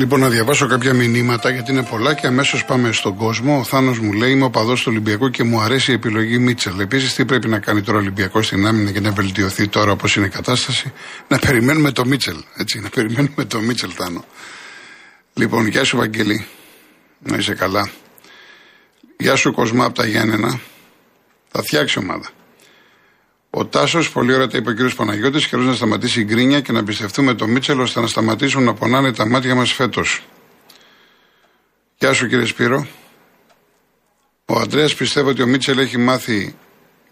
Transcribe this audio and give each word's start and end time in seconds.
Λοιπόν, 0.00 0.20
να 0.20 0.28
διαβάσω 0.28 0.66
κάποια 0.66 0.92
μηνύματα 0.92 1.50
γιατί 1.50 1.72
είναι 1.72 1.82
πολλά 1.82 2.14
και 2.14 2.26
αμέσως 2.26 2.64
πάμε 2.64 2.92
στον 2.92 3.16
κόσμο. 3.16 3.58
Ο 3.58 3.64
Θάνος 3.64 3.98
μου 3.98 4.12
λέει: 4.12 4.30
Είμαι 4.30 4.44
οπαδό 4.44 4.74
του 4.74 4.82
Ολυμπιακού 4.86 5.30
και 5.30 5.44
μου 5.44 5.60
αρέσει 5.60 5.90
η 5.90 5.94
επιλογή 5.94 6.38
Μίτσελ. 6.38 6.80
Επίσης, 6.80 7.14
τι 7.14 7.24
πρέπει 7.24 7.48
να 7.48 7.58
κάνει 7.58 7.82
τώρα 7.82 7.98
ο 7.98 8.00
Ολυμπιακός 8.00 8.46
στην 8.46 8.66
άμυνα 8.66 8.90
και 8.90 9.00
να 9.00 9.10
βελτιωθεί 9.10 9.68
τώρα 9.68 9.92
όπως 9.92 10.16
είναι 10.16 10.26
η 10.26 10.28
κατάσταση; 10.28 10.92
Να 11.28 11.38
περιμένουμε 11.38 11.90
το 11.92 12.06
Μίτσελ. 12.06 12.36
Έτσι, 12.56 12.80
να 12.80 12.88
περιμένουμε 12.88 13.44
το 13.44 13.60
Μίτσελ, 13.60 13.90
Θάνο. 13.94 14.24
Λοιπόν, 15.34 15.66
γεια 15.66 15.84
σου, 15.84 15.96
Βαγγέλη. 15.96 16.46
Να 17.18 17.36
είσαι 17.36 17.54
καλά. 17.54 17.90
Γεια 19.18 19.36
σου, 19.36 19.52
Κοσμά 19.52 19.84
από 19.84 19.94
τα 19.94 20.06
Γιάννενα. 20.06 20.60
Θα 21.48 21.62
φτιάξει 21.62 21.98
ομάδα. 21.98 22.28
Ο 23.50 23.66
Τάσος, 23.66 24.10
πολύ 24.10 24.32
ωραία 24.32 24.46
τα 24.46 24.56
είπε 24.56 24.70
ο 24.70 24.74
κ. 24.74 24.94
Παναγιώτης, 24.94 25.46
καιρό 25.46 25.62
να 25.62 25.74
σταματήσει 25.74 26.20
η 26.20 26.24
γκρίνια 26.24 26.60
και 26.60 26.72
να 26.72 26.84
πιστευτούμε 26.84 27.34
το 27.34 27.46
Μίτσελ 27.46 27.80
ώστε 27.80 28.00
να 28.00 28.06
σταματήσουν 28.06 28.62
να 28.62 28.74
πονάνε 28.74 29.12
τα 29.12 29.26
μάτια 29.26 29.54
μας 29.54 29.72
φέτος. 29.72 30.22
Γεια 31.98 32.12
σου 32.12 32.28
κύριε 32.28 32.44
Σπύρο. 32.44 32.86
Ο 34.44 34.58
Αντρέας 34.58 34.94
πιστεύω 34.94 35.28
ότι 35.28 35.42
ο 35.42 35.46
Μίτσελ 35.46 35.78
έχει 35.78 35.98
μάθει, 35.98 36.54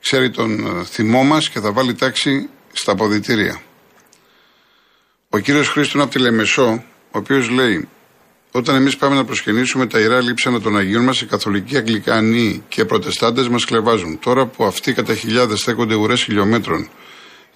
ξέρει 0.00 0.30
τον 0.30 0.66
ε, 0.66 0.84
θυμό 0.84 1.24
μας 1.24 1.48
και 1.48 1.60
θα 1.60 1.72
βάλει 1.72 1.94
τάξη 1.94 2.48
στα 2.72 2.92
αποδητήρια. 2.92 3.60
Ο 5.28 5.38
κύριος 5.38 5.68
Χρήστον 5.68 6.00
από 6.00 6.10
τη 6.10 6.18
Λεμεσό, 6.18 6.84
ο 7.10 7.18
οποίος 7.18 7.48
λέει: 7.48 7.88
όταν 8.50 8.74
εμείς 8.74 8.96
πάμε 8.96 9.14
να 9.14 9.24
προσκυνήσουμε 9.24 9.86
τα 9.86 9.98
ιερά 9.98 10.20
λείψανα 10.20 10.60
των 10.60 10.76
Αγίων 10.76 11.04
μας, 11.04 11.20
οι 11.20 11.26
καθολικοί 11.26 11.76
Αγγλικανοί 11.76 12.64
και 12.68 12.84
προτεστάντες 12.84 13.48
μας 13.48 13.64
κλεβάζουν. 13.64 14.18
Τώρα 14.18 14.46
που 14.46 14.64
αυτοί 14.64 14.92
κατά 14.92 15.14
χιλιάδες 15.14 15.60
στέκονται 15.60 15.94
ουρές 15.94 16.22
χιλιόμετρων 16.22 16.88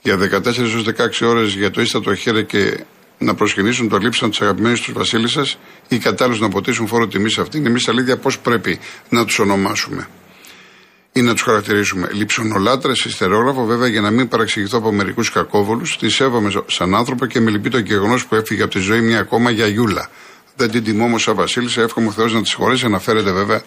για 0.02 0.16
14 0.16 0.58
έως 0.58 0.84
16 0.84 1.26
ώρες 1.26 1.54
για 1.54 1.70
το 1.70 1.80
ίστατο 1.80 2.14
χέρι 2.14 2.44
και 2.44 2.84
να 3.18 3.34
προσκυνήσουν 3.34 3.88
το 3.88 3.96
λείψανο 3.96 4.30
της 4.30 4.40
αγαπημένης 4.40 4.80
τους 4.80 4.92
Βασίλισσας 4.92 5.58
ή 5.88 5.98
κατάλληλου 5.98 6.40
να 6.40 6.48
ποτίσουν 6.48 6.86
φόρο 6.86 7.06
τιμής 7.06 7.32
σε 7.32 7.40
αυτήν, 7.40 7.66
εμείς 7.66 7.88
αλήθεια 7.88 8.16
πώς 8.16 8.38
πρέπει 8.38 8.78
να 9.08 9.24
τους 9.24 9.38
ονομάσουμε 9.38 10.08
ή 11.12 11.22
να 11.22 11.32
τους 11.32 11.42
χαρακτηρίσουμε. 11.42 12.08
Λειψονολάτρες, 12.12 13.04
ιστερόγραφο, 13.04 13.64
βέβαια, 13.64 13.88
για 13.88 14.00
να 14.00 14.10
μην 14.10 14.28
παραξηγηθώ 14.28 14.78
από 14.78 14.92
μερικούς 14.92 15.30
κακόβολους, 15.30 15.98
τη 15.98 16.08
σέβομαι 16.08 16.50
σαν 16.66 16.94
άνθρωπο 16.94 17.26
και 17.26 17.40
με 17.40 17.50
λυπεί 17.50 17.70
το 17.70 17.78
γεγονός 17.78 18.26
που 18.26 18.34
έφυγε 18.34 18.62
από 18.62 18.72
τη 18.72 18.78
ζωή 18.78 19.00
μια 19.00 19.18
ακόμα 19.18 19.50
για 19.50 19.66
Γιούλα. 19.66 20.10
Δεν 20.56 20.70
την 20.70 20.84
τιμώ 20.84 21.04
όμω 21.04 21.18
σαν 21.18 21.34
Βασίλισσα. 21.34 21.82
Εύχομαι 21.82 22.06
ο 22.06 22.10
Θεός 22.10 22.32
να 22.32 22.40
της 22.40 22.48
συγχωρέσει. 22.48 22.84
Αναφέρεται 22.86 23.32
βέβαια 23.32 23.62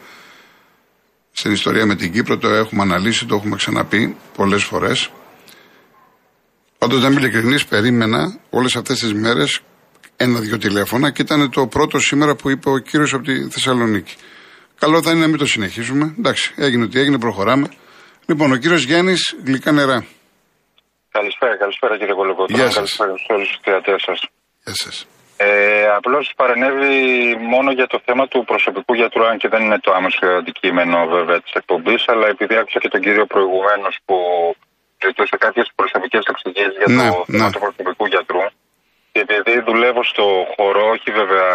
στην 1.31 1.51
ιστορία 1.51 1.85
με 1.85 1.95
την 1.95 2.11
Κύπρο. 2.11 2.37
Το 2.37 2.47
έχουμε 2.47 2.81
αναλύσει, 2.81 3.25
το 3.25 3.35
έχουμε 3.35 3.55
ξαναπεί 3.55 4.17
πολλές 4.35 4.63
φορές. 4.63 5.09
Πάντως, 6.77 7.01
να 7.01 7.07
είμαι 7.07 7.19
ειλικρινή, 7.19 7.59
περίμενα 7.69 8.39
όλες 8.49 8.75
αυτές 8.75 8.99
τις 8.99 9.13
μέρες 9.13 9.61
ένα-δυο 10.17 10.57
τηλέφωνα 10.57 11.11
και 11.11 11.21
ήταν 11.21 11.51
το 11.51 11.67
πρώτο 11.67 11.99
σήμερα 11.99 12.35
που 12.35 12.49
είπε 12.49 12.69
ο 12.69 12.77
κύριος 12.77 13.13
από 13.13 13.23
τη 13.23 13.49
Θεσσαλονίκη. 13.49 14.15
Καλό 14.79 15.01
θα 15.01 15.11
είναι 15.11 15.19
να 15.19 15.27
μην 15.27 15.37
το 15.37 15.45
συνεχίσουμε. 15.45 16.15
Εντάξει, 16.17 16.53
έγινε 16.55 16.83
ό,τι 16.83 16.99
έγινε, 16.99 17.19
προχωράμε. 17.19 17.69
Λοιπόν, 18.25 18.51
ο 18.51 18.55
κύριος 18.55 18.83
Γιάννης, 18.83 19.35
γλυκά 19.45 19.71
νερά. 19.71 20.05
Καλησπέρα, 21.11 21.57
καλησπέρα 21.57 21.97
κύριε 21.97 22.13
Κολοκοτρό. 22.13 22.57
Καλησπέρα 22.57 22.87
σε 22.87 23.33
όλους 23.33 23.49
τους 23.49 23.59
θεατές 23.63 24.01
σας. 24.05 24.19
Γεια 24.63 24.73
σας. 24.75 25.05
Ε, 25.37 25.87
Απλώς 25.95 26.33
παρενέβη 26.35 26.95
μόνο 27.39 27.71
για 27.71 27.87
το 27.87 28.01
θέμα 28.05 28.27
του 28.27 28.43
προσωπικού 28.45 28.93
γιατρού, 28.93 29.25
αν 29.25 29.37
και 29.37 29.47
δεν 29.47 29.61
είναι 29.63 29.79
το 29.79 29.93
άμεσο 29.93 30.25
αντικείμενο 30.25 31.07
βέβαια 31.07 31.41
της 31.41 31.51
εκπομπής, 31.53 32.03
αλλά 32.07 32.27
επειδή 32.27 32.55
άκουσα 32.55 32.79
και 32.79 32.87
τον 32.87 33.01
κύριο 33.01 33.25
προηγουμένως 33.25 33.97
που 34.05 34.15
ζητούσε 35.05 35.35
κάποιες 35.37 35.71
προσωπικές 35.75 36.23
εξηγήσεις 36.25 36.75
για 36.77 36.95
Ναι, 36.95 37.09
το 37.09 37.23
θέμα 37.27 37.45
ναι. 37.45 37.51
του 37.51 37.59
προσωπικού 37.59 38.05
γιατρού. 38.05 38.43
Και 39.11 39.19
επειδή 39.27 39.59
δουλεύω 39.61 40.03
στο 40.03 40.25
χώρο, 40.55 40.89
όχι 40.89 41.11
βέβαια 41.11 41.49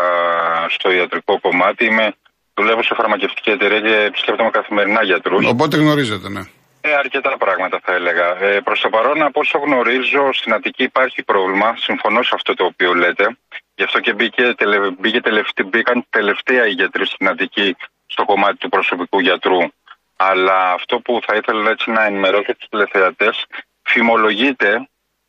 στο 0.68 0.90
ιατρικό 0.90 1.40
κομμάτι, 1.40 1.84
είμαι, 1.84 2.14
δουλεύω 2.54 2.82
σε 2.82 2.94
φαρμακευτική 2.94 3.50
εταιρεία 3.50 3.80
και 3.80 3.94
επισκέπτομαι 3.96 4.50
καθημερινά 4.50 5.02
γιατρούς. 5.02 5.46
Οπότε 5.46 5.76
γνωρίζετε, 5.76 6.28
ναι. 6.28 6.40
Ε, 6.82 6.94
αρκετά 6.94 7.36
πράγματα 7.38 7.80
θα 7.84 7.92
έλεγα. 7.94 8.44
Ε, 8.44 8.60
Προς 8.60 8.80
το 8.80 8.88
παρόν, 8.88 9.22
από 9.22 9.40
όσο 9.40 9.58
γνωρίζω, 9.58 10.32
στην 10.32 10.52
Αττική 10.52 10.82
υπάρχει 10.82 11.22
πρόβλημα. 11.22 11.74
Συμφωνώ 11.78 12.22
σε 12.22 12.30
αυτό 12.34 12.54
το 12.54 12.64
οποίο 12.64 12.94
λέτε. 12.94 13.36
Γι' 13.80 13.86
αυτό 13.88 14.00
και 14.06 14.14
μπήκε, 14.18 14.44
τελε, 14.60 14.76
μπήκε 15.00 15.20
τελευταία, 15.28 15.66
μπήκαν 15.70 15.98
τελευταία 16.18 16.64
οι 16.68 16.74
γιατροί 16.80 17.04
στην 17.12 17.28
Αττική 17.32 17.68
στο 18.14 18.22
κομμάτι 18.30 18.56
του 18.62 18.68
προσωπικού 18.76 19.18
γιατρού. 19.28 19.60
Αλλά 20.30 20.58
αυτό 20.78 20.94
που 21.04 21.12
θα 21.26 21.32
ήθελα 21.38 21.70
έτσι 21.74 21.86
να 21.96 22.02
ενημερώσω 22.10 22.52
τους 22.58 22.68
τηλεθεατές, 22.70 23.36
φημολογείται, 23.92 24.70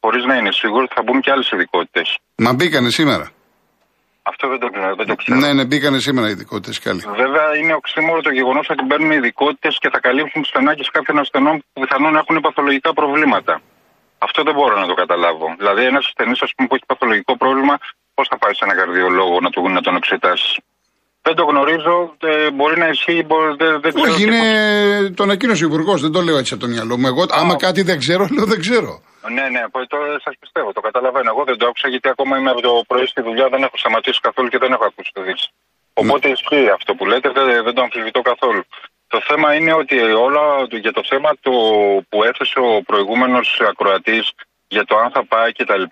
χωρίς 0.04 0.24
να 0.30 0.36
είναι 0.38 0.52
σίγουρο, 0.62 0.84
ότι 0.88 0.94
θα 0.98 1.04
μπουν 1.06 1.20
και 1.24 1.32
άλλες 1.34 1.50
ειδικότητες. 1.54 2.08
Μα 2.46 2.52
μπήκανε 2.54 2.90
σήμερα. 3.00 3.26
Αυτό 4.32 4.44
δεν 4.52 4.60
το, 4.64 4.68
δεν 5.00 5.08
το 5.12 5.16
ξέρω. 5.20 5.40
Ναι, 5.40 5.54
ναι, 5.58 5.66
μπήκανε 5.70 6.00
σήμερα 6.06 6.28
οι 6.28 6.32
ειδικότητες 6.36 6.80
κι 6.80 6.90
άλλοι. 6.90 7.02
Βέβαια, 7.24 7.48
είναι 7.60 7.74
οξύμορο 7.82 8.22
το 8.28 8.32
γεγονός 8.40 8.66
ότι 8.74 8.84
μπαίνουν 8.88 9.12
ειδικότητες 9.12 9.74
και 9.82 9.90
θα 9.94 10.00
καλύψουν 10.08 10.42
τι 10.44 10.50
ανάγκες 10.62 10.88
κάποιων 10.96 11.18
ασθενών 11.24 11.56
που 11.74 11.82
πιθανόν 11.84 12.14
έχουν 12.22 12.36
παθολογικά 12.46 12.90
προβλήματα. 13.00 13.54
Αυτό 14.28 14.40
δεν 14.48 14.54
μπορώ 14.58 14.76
να 14.84 14.88
το 14.92 14.96
καταλάβω. 15.02 15.48
Δηλαδή, 15.62 15.82
ένας 15.92 16.06
ασθενής 16.10 16.40
που 16.56 16.76
έχει 16.76 16.88
παθολογικό 16.92 17.34
πρόβλημα, 17.44 17.76
πώς 18.22 18.30
θα 18.34 18.38
πάει 18.44 18.54
σε 18.58 18.64
έναν 18.66 18.78
καρδιολόγο 18.82 19.36
να, 19.46 19.50
του, 19.54 19.62
να 19.78 19.82
τον 19.86 19.96
εξετάσεις. 20.02 20.52
Δεν 21.26 21.36
το 21.40 21.44
γνωρίζω, 21.52 21.96
ε, 22.32 22.52
μπορεί 22.56 22.76
να 22.84 22.88
ισχύει, 22.96 23.24
μπορεί, 23.30 23.48
δεν, 23.62 23.72
δεν 23.84 23.92
ξέρω. 23.94 24.12
Όχι, 24.12 24.24
τι- 24.24 24.24
είναι 24.28 24.42
τον 25.18 25.26
ανακοίνωσε 25.28 25.64
ο 25.66 25.68
Υπουργός, 25.72 25.98
δεν 26.06 26.12
το 26.16 26.22
λέω 26.28 26.38
έτσι 26.42 26.54
από 26.54 26.64
το 26.66 26.70
μυαλό 26.74 26.94
μου. 27.00 27.08
Εγώ, 27.12 27.24
άμα 27.42 27.56
κάτι 27.66 27.82
δεν 27.90 27.98
ξέρω, 28.04 28.24
λέω 28.36 28.46
δεν 28.54 28.60
ξέρω. 28.66 28.92
Ναι, 29.36 29.46
ναι, 29.56 29.62
πω- 29.72 29.88
το 29.94 29.98
σας 30.26 30.36
πιστεύω, 30.44 30.70
το 30.78 30.82
καταλαβαίνω. 30.88 31.30
Εγώ 31.34 31.44
δεν 31.50 31.58
το 31.60 31.66
άκουσα 31.70 31.88
γιατί 31.94 32.08
ακόμα 32.14 32.34
είμαι 32.38 32.52
από 32.56 32.62
το 32.68 32.74
πρωί 32.90 33.06
στη 33.14 33.22
δουλειά, 33.28 33.48
δεν 33.54 33.62
έχω 33.68 33.78
σταματήσει 33.84 34.20
καθόλου 34.28 34.48
και 34.54 34.58
δεν 34.64 34.72
έχω 34.76 34.86
ακούσει 34.90 35.12
το 35.18 35.22
δίση. 35.28 35.48
Οπότε 36.02 36.26
ισχύει 36.36 36.70
αυτό 36.78 36.92
που 36.98 37.06
λέτε, 37.12 37.30
δεν, 37.38 37.46
δεν 37.66 37.74
το 37.78 37.82
αμφισβητώ 37.86 38.22
καθόλου. 38.32 38.64
Το 39.14 39.20
θέμα 39.30 39.48
είναι 39.58 39.74
ότι 39.82 39.96
όλα 40.28 40.44
για 40.86 40.94
το 40.98 41.04
θέμα 41.10 41.30
το 41.46 41.52
που 42.10 42.18
έθεσε 42.30 42.58
ο 42.70 42.72
προηγούμενος 42.90 43.48
ακροατής 43.72 44.26
για 44.76 44.86
το 44.86 44.94
αν 45.04 45.10
θα 45.16 45.24
πάει 45.34 45.52
κτλ. 45.58 45.84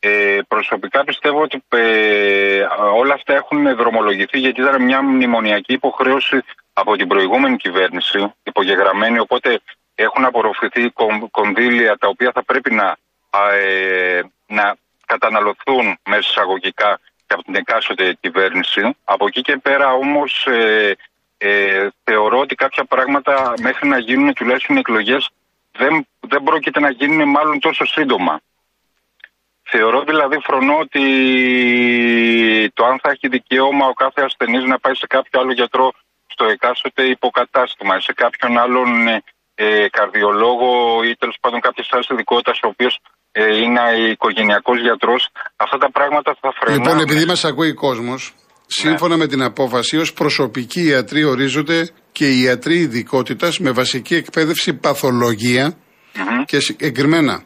Ε, 0.00 0.38
προσωπικά 0.48 1.04
πιστεύω 1.04 1.42
ότι 1.42 1.62
ε, 1.68 2.60
όλα 2.94 3.14
αυτά 3.14 3.34
έχουν 3.34 3.76
δρομολογηθεί 3.76 4.38
γιατί 4.38 4.60
ήταν 4.60 4.82
μια 4.82 5.02
μνημονιακή 5.02 5.72
υποχρέωση 5.72 6.42
από 6.72 6.96
την 6.96 7.08
προηγούμενη 7.08 7.56
κυβέρνηση, 7.56 8.32
υπογεγραμμένη, 8.42 9.18
οπότε 9.18 9.60
έχουν 9.94 10.24
απορροφηθεί 10.24 10.90
κομ- 10.90 11.30
κονδύλια 11.30 11.98
τα 11.98 12.08
οποία 12.08 12.30
θα 12.34 12.44
πρέπει 12.44 12.74
να, 12.74 12.96
α, 13.30 13.54
ε, 13.54 14.30
να 14.46 14.76
καταναλωθούν 15.06 15.98
μέσα 16.08 16.28
εισαγωγικά 16.30 17.00
και 17.26 17.34
από 17.34 17.42
την 17.42 17.54
εκάστοτε 17.54 18.16
κυβέρνηση. 18.20 18.96
Από 19.04 19.26
εκεί 19.26 19.40
και 19.40 19.56
πέρα 19.56 19.92
όμως 19.92 20.46
ε, 20.46 20.96
ε, 21.38 21.88
θεωρώ 22.04 22.38
ότι 22.38 22.54
κάποια 22.54 22.84
πράγματα 22.84 23.52
μέχρι 23.60 23.88
να 23.88 23.98
γίνουν 23.98 24.34
τουλάχιστον 24.34 24.76
οι 24.76 24.78
εκλογές 24.78 25.28
δεν, 25.72 26.06
δεν 26.20 26.42
πρόκειται 26.42 26.80
να 26.80 26.90
γίνουν 26.90 27.28
μάλλον 27.28 27.60
τόσο 27.60 27.84
σύντομα. 27.84 28.40
Θεωρώ 29.72 30.00
δηλαδή 30.10 30.36
φρονώ 30.46 30.76
ότι 30.86 31.04
το 32.76 32.82
αν 32.90 32.96
θα 33.02 33.08
έχει 33.14 33.28
δικαίωμα 33.28 33.86
ο 33.86 33.92
κάθε 34.02 34.20
ασθενής 34.28 34.64
να 34.72 34.78
πάει 34.78 34.94
σε 35.02 35.06
κάποιο 35.06 35.40
άλλο 35.40 35.52
γιατρό 35.52 35.86
στο 36.34 36.44
εκάστοτε 36.44 37.02
υποκατάστημα, 37.16 38.00
σε 38.00 38.12
κάποιον 38.22 38.58
άλλον 38.58 38.88
ε, 39.08 39.22
ε, 39.54 39.88
καρδιολόγο 39.96 40.70
ή 41.08 41.16
τέλος 41.16 41.36
πάντων 41.40 41.60
κάποια 41.60 41.84
άλλη 41.90 42.06
ειδικότητα, 42.10 42.52
ο 42.66 42.68
οποίος 42.74 42.94
ε, 43.32 43.56
είναι 43.62 43.80
οικογενειακός 44.10 44.80
γιατρός, 44.80 45.28
αυτά 45.56 45.76
τα 45.78 45.90
πράγματα 45.90 46.36
θα 46.40 46.52
φρενάνε. 46.58 46.82
Λοιπόν, 46.82 47.00
επειδή 47.00 47.24
μας 47.26 47.44
ακούει 47.44 47.72
κόσμος, 47.74 48.34
σύμφωνα 48.66 49.16
με 49.16 49.26
την 49.26 49.42
απόφαση, 49.42 49.96
ως 49.96 50.12
προσωπικοί 50.12 50.82
ιατροί 50.88 51.24
ορίζονται 51.24 51.90
και 52.12 52.26
οι 52.32 52.40
ιατροί 52.42 52.76
ειδικότητας 52.78 53.58
με 53.58 53.70
βασική 53.70 54.14
εκπαίδευση 54.14 54.74
παθολογία 54.74 55.76
Μμμ. 56.14 56.44
και 56.44 56.60
συγκεκριμένα 56.60 57.42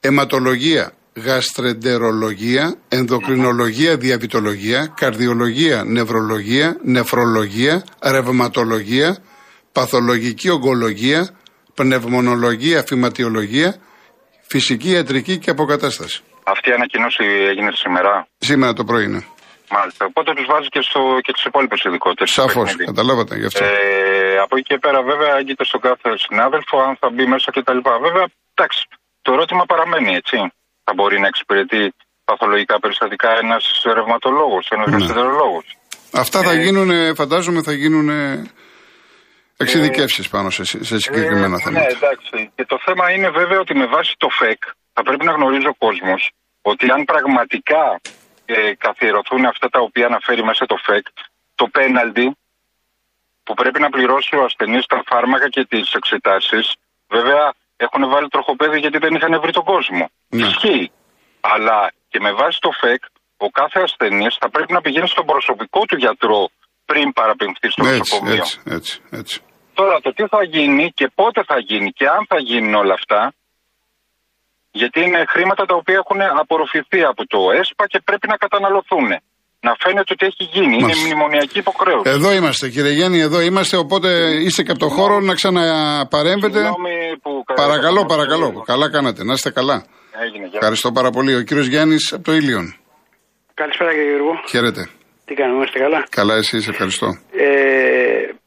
αιματολογία, 0.00 0.92
γαστρεντερολογία, 1.14 2.74
ενδοκρινολογία, 2.88 3.96
διαβητολογία, 3.96 4.92
καρδιολογία, 4.96 5.84
νευρολογία, 5.84 6.76
νεφρολογία, 6.84 7.84
ρευματολογία, 8.02 9.16
παθολογική 9.72 10.48
ογκολογία, 10.48 11.28
πνευμονολογία, 11.74 12.82
φυματιολογία, 12.86 13.76
φυσική 14.48 14.90
ιατρική 14.90 15.38
και 15.38 15.50
αποκατάσταση. 15.50 16.22
Αυτή 16.44 16.70
η 16.70 16.72
ανακοίνωση 16.72 17.24
έγινε 17.24 17.70
σήμερα. 17.74 18.26
Σήμερα 18.38 18.72
το 18.72 18.84
πρωί 18.84 19.04
είναι. 19.04 19.24
Μάλιστα. 19.70 20.04
Οπότε 20.04 20.34
τους 20.34 20.46
βάζεις 20.46 20.68
και, 20.68 20.80
στο, 20.82 21.18
και 21.22 21.32
τι 21.32 21.42
υπόλοιπε 21.44 21.76
ειδικότητε. 21.84 22.26
Σαφώς, 22.26 22.76
καταλάβατε 22.76 23.36
γι' 23.36 23.46
αυτό. 23.46 23.64
Ε, 23.64 24.38
από 24.38 24.56
εκεί 24.56 24.66
και 24.66 24.78
πέρα, 24.78 25.02
βέβαια, 25.02 25.36
έγκυται 25.36 25.64
στον 25.64 25.80
κάθε 25.80 26.18
συνάδελφο 26.18 26.80
αν 26.80 26.96
θα 27.00 27.10
μπει 27.10 27.26
μέσα 27.26 27.50
κτλ. 27.50 27.78
Βέβαια, 28.06 28.26
εντάξει, 28.54 28.86
το 29.22 29.32
ερώτημα 29.32 29.64
παραμένει 29.66 30.14
έτσι. 30.14 30.36
Θα 30.92 30.98
μπορεί 31.02 31.20
να 31.20 31.26
εξυπηρετεί 31.26 31.92
παθολογικά 32.24 32.78
περιστατικά 32.80 33.30
ένας 33.42 33.82
ρευματολόγος, 33.98 34.68
ένας 34.70 34.86
Ναι. 34.90 34.96
ναι. 35.22 35.28
Αυτά 36.12 36.42
θα 36.42 36.54
γίνουν, 36.54 37.14
φαντάζομαι, 37.14 37.62
θα 37.62 37.72
γίνουν 37.72 38.08
εξειδικεύσεις 39.56 40.28
πάνω 40.28 40.50
σε, 40.50 40.64
σε 40.64 40.98
συγκεκριμένα 40.98 41.48
Ναι, 41.48 41.62
θέματα. 41.62 41.86
εντάξει. 41.96 42.50
Και 42.54 42.64
το 42.72 42.78
θέμα 42.84 43.04
είναι 43.14 43.30
βέβαια 43.30 43.58
ότι 43.64 43.74
με 43.74 43.86
βάση 43.86 44.14
το 44.18 44.28
ΦΕΚ 44.38 44.62
θα 44.92 45.02
πρέπει 45.02 45.24
να 45.24 45.32
γνωρίζει 45.32 45.66
ο 45.66 45.74
κόσμος 45.78 46.30
ότι 46.62 46.90
αν 46.90 47.04
πραγματικά 47.04 47.84
ε, 48.44 48.74
καθιερωθούν 48.86 49.44
αυτά 49.46 49.68
τα 49.68 49.80
οποία 49.80 50.06
αναφέρει 50.06 50.42
μέσα 50.44 50.66
το 50.66 50.76
ΦΕΚ, 50.86 51.06
το 51.54 51.66
πέναλτι 51.76 52.36
που 53.42 53.54
πρέπει 53.54 53.80
να 53.80 53.90
πληρώσει 53.90 54.36
ο 54.36 54.44
ασθενής 54.44 54.86
τα 54.86 55.02
φάρμακα 55.06 55.48
και 55.48 55.64
τις 55.70 55.92
εξετάσεις. 55.92 56.74
Βέβαια 57.08 57.52
έχουν 57.84 58.02
βάλει 58.12 58.28
τροχοπέδι 58.28 58.78
γιατί 58.78 58.98
δεν 58.98 59.14
είχαν 59.14 59.40
βρει 59.40 59.52
τον 59.52 59.64
κόσμο. 59.64 60.04
Ναι. 60.28 60.46
Ισχύει. 60.46 60.90
Αλλά 61.40 61.92
και 62.08 62.20
με 62.20 62.32
βάση 62.32 62.58
το 62.60 62.70
ΦΕΚ, 62.80 63.02
ο 63.36 63.48
κάθε 63.50 63.80
ασθενής 63.86 64.36
θα 64.40 64.50
πρέπει 64.50 64.72
να 64.72 64.80
πηγαίνει 64.80 65.08
στον 65.08 65.26
προσωπικό 65.26 65.80
του 65.88 65.96
γιατρό 65.96 66.48
πριν 66.84 67.12
παραπεμφθεί 67.12 67.68
στο 67.70 67.84
Έτσι, 67.86 67.98
νοσοκομείο. 67.98 68.34
έτσι, 68.34 68.60
έτσι, 68.76 69.00
έτσι. 69.10 69.40
Τώρα 69.74 70.00
το 70.00 70.12
τι 70.12 70.24
θα 70.26 70.42
γίνει 70.42 70.92
και 70.98 71.10
πότε 71.14 71.40
θα 71.50 71.58
γίνει 71.58 71.90
και 71.92 72.06
αν 72.06 72.26
θα 72.28 72.38
γίνουν 72.40 72.74
όλα 72.74 72.94
αυτά, 72.94 73.32
γιατί 74.70 75.00
είναι 75.00 75.24
χρήματα 75.28 75.64
τα 75.66 75.74
οποία 75.74 75.94
έχουν 75.94 76.20
απορροφηθεί 76.42 77.04
από 77.04 77.26
το 77.26 77.38
ΕΣΠΑ 77.50 77.86
και 77.86 78.00
πρέπει 78.04 78.26
να 78.28 78.36
καταναλωθούν. 78.36 79.08
Να 79.62 79.76
φαίνεται 79.78 80.12
ότι 80.12 80.26
έχει 80.26 80.44
γίνει. 80.52 80.78
Μάλιστα. 80.80 81.00
Είναι 81.06 81.14
μνημονιακή 81.14 81.58
υποχρέωση. 81.58 82.02
Εδώ 82.10 82.32
είμαστε, 82.32 82.68
κύριε 82.68 82.92
Γέννη, 82.92 83.20
εδώ 83.20 83.40
είμαστε. 83.40 83.76
Οπότε 83.76 84.08
είστε 84.44 84.62
και 84.62 84.70
από 84.70 84.80
το 84.80 84.88
χώρο 84.88 85.20
να 85.20 85.34
ξαναπαρέμβετε. 85.34 86.58
Συγγνώμη 86.58 87.16
που 87.22 87.44
Παρακαλώ, 87.54 88.00
θα 88.00 88.06
παρακαλώ. 88.06 88.46
λίγο. 88.46 88.62
Καλά 88.62 88.90
κάνατε. 88.90 89.24
Να 89.24 89.32
είστε 89.32 89.50
καλά. 89.50 89.84
Έγινε, 90.24 90.44
γεια. 90.46 90.58
Ευχαριστώ 90.60 90.92
πάρα 90.92 91.10
πολύ. 91.10 91.34
Ο 91.34 91.42
κύριος 91.42 91.66
Γιάννης 91.66 92.12
από 92.12 92.22
το 92.24 92.32
Ήλιον. 92.32 92.74
Καλησπέρα 93.54 93.90
κύριε 93.90 94.08
Γιώργο. 94.08 94.32
Χαίρετε. 94.48 94.88
Τι 95.24 95.34
κάνουμε, 95.34 95.56
είμαστε 95.56 95.78
καλά; 95.78 96.06
Καλά, 96.10 96.34
εσείς, 96.36 96.68
ευχαριστώ. 96.68 97.06
Ε, 97.32 97.46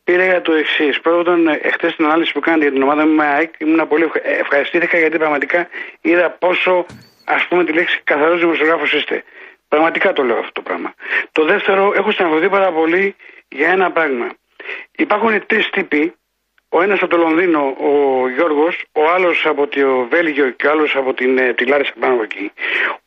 πήρα 0.03 0.23
για 0.25 0.41
το 0.41 0.51
εξής. 0.53 0.99
Πρώτον, 1.01 1.47
εχθές 1.69 1.95
την 1.95 2.05
ανάλυση 2.05 2.31
που 2.35 2.39
κάνετε 2.39 2.63
για 2.63 2.73
την 2.73 2.81
ομάδα 2.83 3.05
μου 3.07 3.13
με 3.13 3.25
ΑΕΚ 3.25 3.51
ήμουν 3.57 3.87
πολύ 3.87 4.03
ευχα... 4.03 4.19
ε, 4.29 4.33
ευχαριστήθηκα 4.43 4.97
γιατί 4.97 5.17
πραγματικά 5.17 5.67
είδα 6.01 6.27
πόσο 6.43 6.85
ας 7.25 7.43
πούμε 7.49 7.61
τη 7.65 7.73
λέξη 7.73 8.01
καθαρός 8.03 8.39
δημοσιογράφος 8.39 8.91
είστε. 8.93 9.23
Πραγματικά 9.73 10.13
το 10.13 10.23
λέω 10.23 10.37
αυτό 10.37 10.51
το 10.51 10.61
πράγμα. 10.61 10.93
Το 11.31 11.45
δεύτερο, 11.45 11.93
έχω 11.95 12.11
στεναχωρηθεί 12.11 12.49
πάρα 12.49 12.71
πολύ 12.71 13.15
για 13.47 13.69
ένα 13.69 13.91
πράγμα. 13.91 14.27
Υπάρχουν 14.95 15.45
τρεις 15.45 15.69
τύποι. 15.69 16.13
Ο 16.69 16.81
ένας 16.81 17.01
από 17.01 17.07
το 17.07 17.17
Λονδίνο, 17.17 17.75
ο 17.79 18.29
Γιώργος, 18.29 18.83
ο 18.91 19.09
άλλος 19.09 19.45
από 19.45 19.67
το 19.67 20.07
Βέλγιο 20.09 20.49
και 20.49 20.67
ο 20.67 20.71
άλλος 20.71 20.95
από 20.95 21.13
την, 21.13 21.37
ε, 21.37 21.53
τη 21.53 21.65
Λάρισα 21.65 21.93
πάνω 21.99 22.13
από 22.13 22.23
εκεί. 22.23 22.51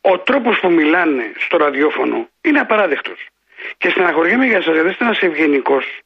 Ο 0.01 0.19
τρόπος 0.19 0.59
που 0.59 0.71
μιλάνε 0.71 1.31
στο 1.37 1.57
ραδιόφωνο 1.57 2.29
είναι 2.41 2.59
απαράδεκτος. 2.59 3.27
Και 3.77 3.89
στεναχωριέμαι 3.89 4.45
για 4.45 4.57
εσά, 4.57 4.71
γιατί 4.71 4.89
είστε 4.89 5.03
ένας 5.03 5.21
ευγενικός, 5.21 5.99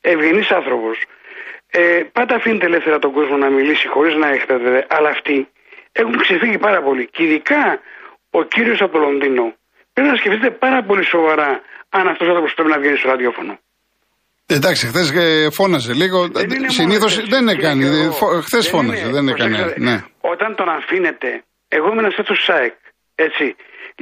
ευγενής 0.00 0.50
άνθρωπος. 0.50 1.02
Ε, 1.70 2.02
πάντα 2.12 2.34
αφήνετε 2.34 2.66
ελεύθερα 2.66 2.98
τον 2.98 3.12
κόσμο 3.12 3.36
να 3.36 3.48
μιλήσει 3.48 3.88
χωρίς 3.88 4.14
να 4.14 4.28
έχετε, 4.28 4.86
αλλά 4.88 5.08
αυτοί 5.08 5.48
έχουν 5.92 6.16
ξεφύγει 6.18 6.58
πάρα 6.58 6.82
πολύ. 6.82 7.06
Και 7.06 7.22
ειδικά 7.22 7.80
ο 8.30 8.42
κύριος 8.42 8.82
από 8.82 8.92
το 8.92 8.98
Λονδίνο 8.98 9.56
πρέπει 9.98 10.12
να 10.14 10.20
σκεφτείτε 10.22 10.50
πάρα 10.64 10.80
πολύ 10.88 11.04
σοβαρά 11.14 11.50
αν 11.98 12.04
αυτός 12.12 12.26
ο 12.26 12.30
άνθρωπος 12.30 12.54
πρέπει 12.54 12.70
να 12.74 12.78
βγαίνει 12.78 12.96
στο 12.96 13.08
ραδιόφωνο. 13.08 13.52
Εντάξει, 14.56 14.86
χθες 14.86 15.06
φώναζε 15.58 15.92
λίγο. 16.02 16.18
Δεν 16.28 16.44
είναι 16.50 16.58
μόνο 16.58 16.70
Συνήθως 16.80 17.12
χθες, 17.12 17.28
δεν 17.34 17.44
κύριε 17.46 17.58
έκανε. 17.58 17.84
Γιώργο. 17.84 18.40
Χθες 18.46 18.64
Δεν 18.64 18.72
φώναζε, 18.72 19.02
είναι. 19.04 19.12
δεν 19.16 19.28
έκανε. 19.28 19.56
Προσέξτε, 19.56 19.80
Ναι. 19.88 19.96
Όταν 20.32 20.54
τον 20.54 20.68
αφήνετε, 20.78 21.28
εγώ 21.68 21.86
είμαι 21.90 22.02
ένα 22.04 22.12
τέτοιο 22.18 22.34
ΣΑΕΚ, 22.46 22.74
έτσι. 23.14 23.46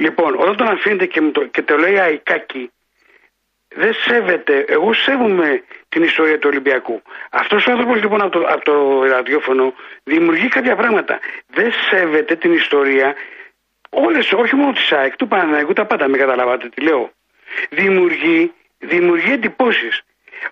Λοιπόν, 0.03 0.31
όταν 0.41 0.55
τον 0.55 0.67
αφήνετε 0.67 1.05
και, 1.05 1.21
μου 1.21 1.31
το, 1.31 1.41
και 1.53 1.61
το 1.69 1.75
λέει 1.83 1.97
αϊκάκι, 1.99 2.63
δεν 3.81 3.93
σέβεται. 4.05 4.65
Εγώ 4.75 4.89
σέβομαι 4.93 5.49
την 5.89 6.01
ιστορία 6.03 6.37
του 6.39 6.47
Ολυμπιακού. 6.51 7.01
Αυτός 7.41 7.65
ο 7.65 7.71
άνθρωπος 7.71 7.95
λοιπόν 8.03 8.21
από 8.21 8.31
το, 8.37 8.41
από 8.53 8.63
το 8.71 8.75
ραδιόφωνο 9.15 9.73
δημιουργεί 10.03 10.47
κάποια 10.47 10.75
πράγματα. 10.75 11.19
Δεν 11.57 11.69
σέβεται 11.89 12.35
την 12.35 12.51
ιστορία. 12.53 13.15
Όλες, 13.89 14.31
όχι 14.31 14.55
μόνο 14.55 14.71
της 14.71 14.85
ΣΑΕΚ, 14.85 15.15
του 15.15 15.27
Παναθηναϊκού, 15.27 15.73
τα 15.73 15.85
πάντα 15.85 16.07
με 16.09 16.17
καταλάβατε 16.17 16.69
τι 16.69 16.81
λέω. 16.81 17.11
Δημιουργεί, 17.69 18.51
δημιουργεί 18.79 19.31
εντυπώσεις. 19.31 20.01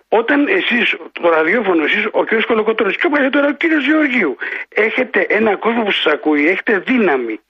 Όταν 0.08 0.46
εσείς, 0.58 0.86
το 1.12 1.28
ραδιόφωνο, 1.28 1.84
εσείς, 1.84 2.04
ο 2.12 2.22
κ. 2.24 2.30
Κολοκοτρόνη 2.46 2.92
και 2.92 3.06
ο 3.06 3.10
παλιότερα 3.10 3.46
ο 3.46 3.54
κ. 3.60 3.62
Γεωργίου, 3.88 4.36
έχετε 4.86 5.26
ένα 5.28 5.56
κόσμο 5.56 5.82
που 5.82 5.90
σας 5.92 6.12
ακούει, 6.12 6.46
έχετε 6.48 6.78
δύναμη. 6.78 7.40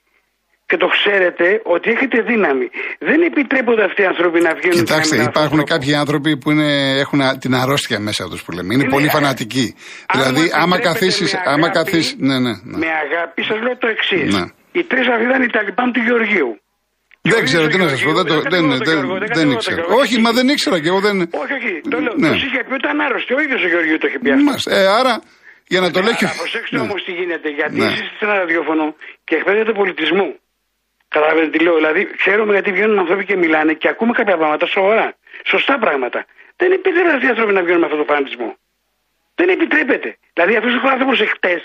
Και 0.69 0.77
το 0.77 0.87
ξέρετε 0.87 1.61
ότι 1.63 1.89
έχετε 1.89 2.21
δύναμη. 2.21 2.69
Δεν 2.99 3.21
επιτρέπονται 3.21 3.83
αυτοί 3.83 4.01
οι 4.01 4.05
άνθρωποι 4.05 4.39
να 4.41 4.53
βγαίνουν. 4.53 4.71
και 4.71 4.77
να 4.77 4.83
Κοιτάξτε, 4.83 5.15
μιλάνε 5.15 5.29
υπάρχουν 5.35 5.59
αυτόν 5.59 5.69
τον 5.69 5.77
κάποιοι 5.77 5.95
άνθρωποι 5.95 6.37
που 6.37 6.51
είναι, 6.51 6.69
έχουν 7.03 7.21
α- 7.21 7.37
την 7.37 7.53
αρρώστια 7.55 7.99
μέσα 7.99 8.23
τους 8.29 8.43
που 8.43 8.51
λέμε. 8.51 8.73
Είναι, 8.73 8.83
Είναι, 8.83 8.91
πολύ 8.91 9.05
ε, 9.05 9.09
φανατικοί. 9.09 9.75
άμα 10.07 10.23
δηλαδή, 10.23 10.49
άμα 10.53 10.75
επιτρέπετε 10.75 10.87
καθίσεις. 10.89 11.33
με 11.33 11.39
Άμα 11.45 11.67
αγάπη, 11.67 11.77
καθίσει. 11.77 12.15
Ναι, 12.19 12.39
ναι, 12.39 12.49
ναι. 12.63 12.77
Με 12.77 12.87
αγάπη 13.05 13.43
σας 13.43 13.59
λέω 13.61 13.77
το 13.77 13.87
εξής. 13.87 14.33
Ναι. 14.35 14.45
Οι 14.71 14.83
τρεις 14.83 15.07
αυτοί 15.13 15.23
ήταν 15.29 15.41
οι 15.43 15.49
Ταλιμπάν 15.55 15.91
του 15.93 16.01
Γεωργίου. 16.07 16.51
Δεν 17.31 17.39
ο 17.39 17.43
ξέρω 17.49 17.63
ίδιος 17.63 17.75
τι 17.75 17.81
ο 17.81 17.83
να 17.83 17.89
σας 17.93 18.01
πω. 18.05 18.11
Δεν, 18.19 18.25
το, 18.31 18.33
Γεωργίου, 18.33 18.51
δεν, 18.55 18.63
δεν 18.69 18.77
δεν, 18.77 18.87
κατηγορώ 18.93 19.19
τον 19.19 19.35
δεν, 19.37 19.47
Γεωργίο, 19.47 19.57
ήξερα. 19.57 19.75
δεν 19.75 19.85
κατηγορώ 19.85 19.93
τον 19.93 19.99
Όχι, 20.01 20.13
Γεωργίο. 20.13 20.25
μα 20.25 20.31
δεν 20.37 20.45
ήξερα 20.53 20.77
και 20.83 20.89
εγώ 20.93 20.99
δεν. 21.07 21.15
Όχι, 21.43 21.53
όχι. 21.59 21.71
Το 21.93 21.97
λέω. 22.03 22.13
Ναι. 22.23 22.29
Τους 22.33 22.43
είχε 22.47 22.59
πει 22.67 22.73
ότι 22.77 22.83
ήταν 22.87 22.97
άρρωστοι. 23.05 23.31
Ο 23.37 23.39
ίδιος 23.45 23.61
ο 23.67 23.69
Γεωργίου 23.73 23.97
το 24.01 24.07
είχε 24.09 24.19
πει 24.23 24.29
αυτό. 24.35 24.43
Μάλιστα. 24.49 24.69
Ε, 24.77 24.83
άρα, 24.99 25.13
για 25.73 25.79
να 25.83 25.89
το 25.93 25.99
λέει 26.05 26.15
και. 26.19 26.25
Αλλά 26.27 26.37
προσέξτε 26.43 26.75
Ναι. 26.77 26.83
όμως 26.87 26.99
τι 27.05 27.11
γίνεται. 27.19 27.47
Γιατί 27.59 27.75
Ναι. 27.81 27.85
εσείς 27.89 28.01
είστε 28.03 28.15
σε 28.19 28.23
ένα 28.27 28.35
ραδιόφωνο 28.43 28.83
και 29.27 29.33
εκπαιδεύετε 29.39 29.73
πολιτισμού. 29.81 30.29
Καταλαβαίνετε 31.15 31.51
τι 31.55 31.59
λέω. 31.65 31.75
Δηλαδή, 31.81 32.01
ξέρουμε 32.21 32.51
γιατί 32.57 32.69
βγαίνουν 32.77 32.97
άνθρωποι 33.03 33.23
και 33.29 33.35
μιλάνε 33.43 33.73
και 33.81 33.87
ακούμε 33.93 34.13
κάποια 34.19 34.37
πράγματα 34.41 34.65
σοβαρά. 34.77 35.07
Σωστά 35.53 35.73
πράγματα. 35.83 36.19
Δεν 36.61 36.69
επιτρέπεται 36.77 37.13
αυτοί 37.17 37.25
οι 37.27 37.31
άνθρωποι 37.33 37.53
να 37.57 37.61
βγαίνουν 37.65 37.81
με 37.83 37.87
αυτό 37.89 37.97
το 38.01 38.07
φανατισμό. 38.11 38.49
Δεν 39.39 39.47
επιτρέπεται. 39.55 40.09
Δηλαδή, 40.35 40.53
αυτός 40.59 40.73
ο 40.85 40.89
άνθρωπος 40.95 41.17
εχθές 41.25 41.61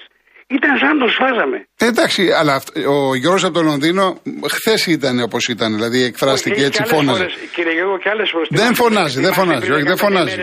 ήταν 0.46 0.78
σαν 0.78 0.88
να 0.96 0.98
τον 1.04 1.10
σφάζαμε. 1.10 1.66
Ε, 1.76 1.86
εντάξει, 1.86 2.30
αλλά 2.40 2.54
αυτ- 2.54 2.76
ο 2.86 3.14
Γιώργο 3.14 3.46
από 3.46 3.54
το 3.58 3.62
Λονδίνο 3.62 4.20
χθες 4.50 4.86
ήταν 4.86 5.20
όπως 5.22 5.48
ήταν. 5.48 5.74
Δηλαδή, 5.74 6.02
εκφράστηκε 6.02 6.54
Όχι, 6.54 6.64
έτσι, 6.64 6.82
και 6.82 6.88
άλλες 6.88 6.96
φώναζε. 6.96 7.18
φορές, 7.18 7.34
κύριε 7.54 7.72
Γιώργο, 7.72 7.98
και 7.98 8.08
άλλες 8.08 8.30
φορές. 8.30 8.48
Δεν 8.50 8.74
φωνάζει, 8.74 9.20
δεν 9.20 9.32
φωνάζει, 9.32 9.70
όχι, 9.72 9.82
δεν 9.82 9.96
φωνάζει. 9.96 10.36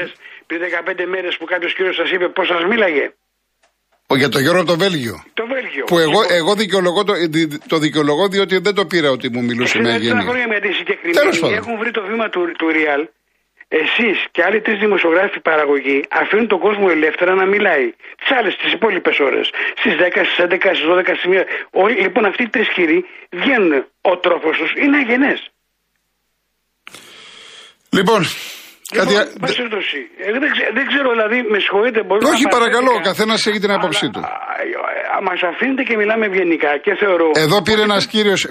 πριν 0.47 0.59
15 0.61 1.05
μέρες 1.05 1.37
που 1.37 1.45
κάποιος 1.45 1.73
κύριος 1.75 1.95
σας 1.95 2.11
είπε 2.11 2.27
πώς 2.29 2.47
σας 2.47 2.63
μίλαγε. 2.69 3.05
Ο, 4.11 4.15
για 4.15 4.29
τον 4.29 4.41
Γιώργο 4.41 4.61
από 4.61 4.69
το 4.71 4.77
Βέλγιο. 4.77 5.23
Το 5.33 5.45
Βέλγιο. 5.53 5.83
Που 5.85 5.97
εγώ, 5.99 6.09
Λοιπόν, 6.21 6.25
εγώ 6.39 6.55
δικαιολογώ 6.55 7.03
το, 7.03 7.13
δι- 7.29 7.67
το 7.67 7.77
δικαιολογώ 7.77 8.27
διότι 8.27 8.57
δεν 8.57 8.73
το 8.73 8.85
πήρα 8.85 9.09
ότι 9.11 9.29
μου 9.29 9.43
μιλούσε 9.43 9.77
με 9.77 9.83
Ξέρετε, 9.83 10.03
γένεια. 10.05 10.21
χρόνια 10.29 10.47
με 10.47 10.55
τη 10.55 10.61
Τέλος 10.61 10.77
συγκεκριμένη 10.77 11.37
πάντων. 11.39 11.53
έχουν 11.57 11.77
βρει 11.77 11.91
το 11.91 12.01
βήμα 12.09 12.29
του, 12.29 12.41
του 12.57 12.67
Real. 12.77 13.01
Εσείς 13.81 14.17
και 14.31 14.41
άλλοι 14.43 14.61
τρεις 14.61 14.79
δημοσιογράφοι 14.79 15.39
παραγωγή 15.49 15.97
αφήνουν 16.21 16.47
τον 16.47 16.59
κόσμο 16.59 16.87
ελεύθερα 16.89 17.33
να 17.41 17.45
μιλάει. 17.45 17.85
Τις 18.19 18.29
άλλες, 18.37 18.55
τις 18.61 18.71
υπόλοιπες 18.73 19.17
ώρες. 19.19 19.45
Στις 19.79 19.93
10, 19.95 20.23
στις 20.25 20.37
11, 20.45 20.73
στις 20.75 20.87
12, 20.91 21.13
στις 21.15 21.25
1. 21.25 21.43
Όλοι, 21.71 21.95
λοιπόν, 22.05 22.25
αυτοί 22.25 22.43
οι 22.43 22.49
τρεις 22.49 22.69
κύριοι 22.75 22.99
βγαίνουν. 23.41 23.73
Ο 24.01 24.17
τρόπος 24.17 24.57
τους 24.57 24.71
είναι 24.83 24.97
αγενές. 24.97 25.39
Λοιπόν, 27.97 28.21
κάτι. 28.97 29.13
Λοιπόν, 29.13 29.27
α- 29.27 29.39
πάση 29.41 29.55
περιπτώσει, 29.61 29.99
ε, 30.25 30.31
δεν, 30.31 30.51
ξε- 30.53 30.71
δεν 30.77 30.85
ξέρω, 30.91 31.07
δηλαδή, 31.15 31.37
με 31.53 31.57
συγχωρείτε. 31.63 31.99
μπορείτε 32.07 32.29
Όχι, 32.33 32.43
να 32.43 32.49
παρακαλώ, 32.55 32.89
ο 32.91 32.99
παραθέτηκα, 32.99 33.09
καθένας 33.09 33.39
έχει 33.49 33.59
την 33.65 33.71
άποψή 33.77 34.05
του. 34.13 34.21
Μας 35.23 35.41
αφήνετε 35.53 35.83
και 35.83 35.95
μιλάμε 35.97 36.25
ευγενικά 36.25 36.77
και 36.83 36.95
θεωρώ. 36.99 37.31
Εδώ 37.35 37.61
πήρε 37.61 37.81
ένας 37.81 38.05
κύριος 38.13 38.47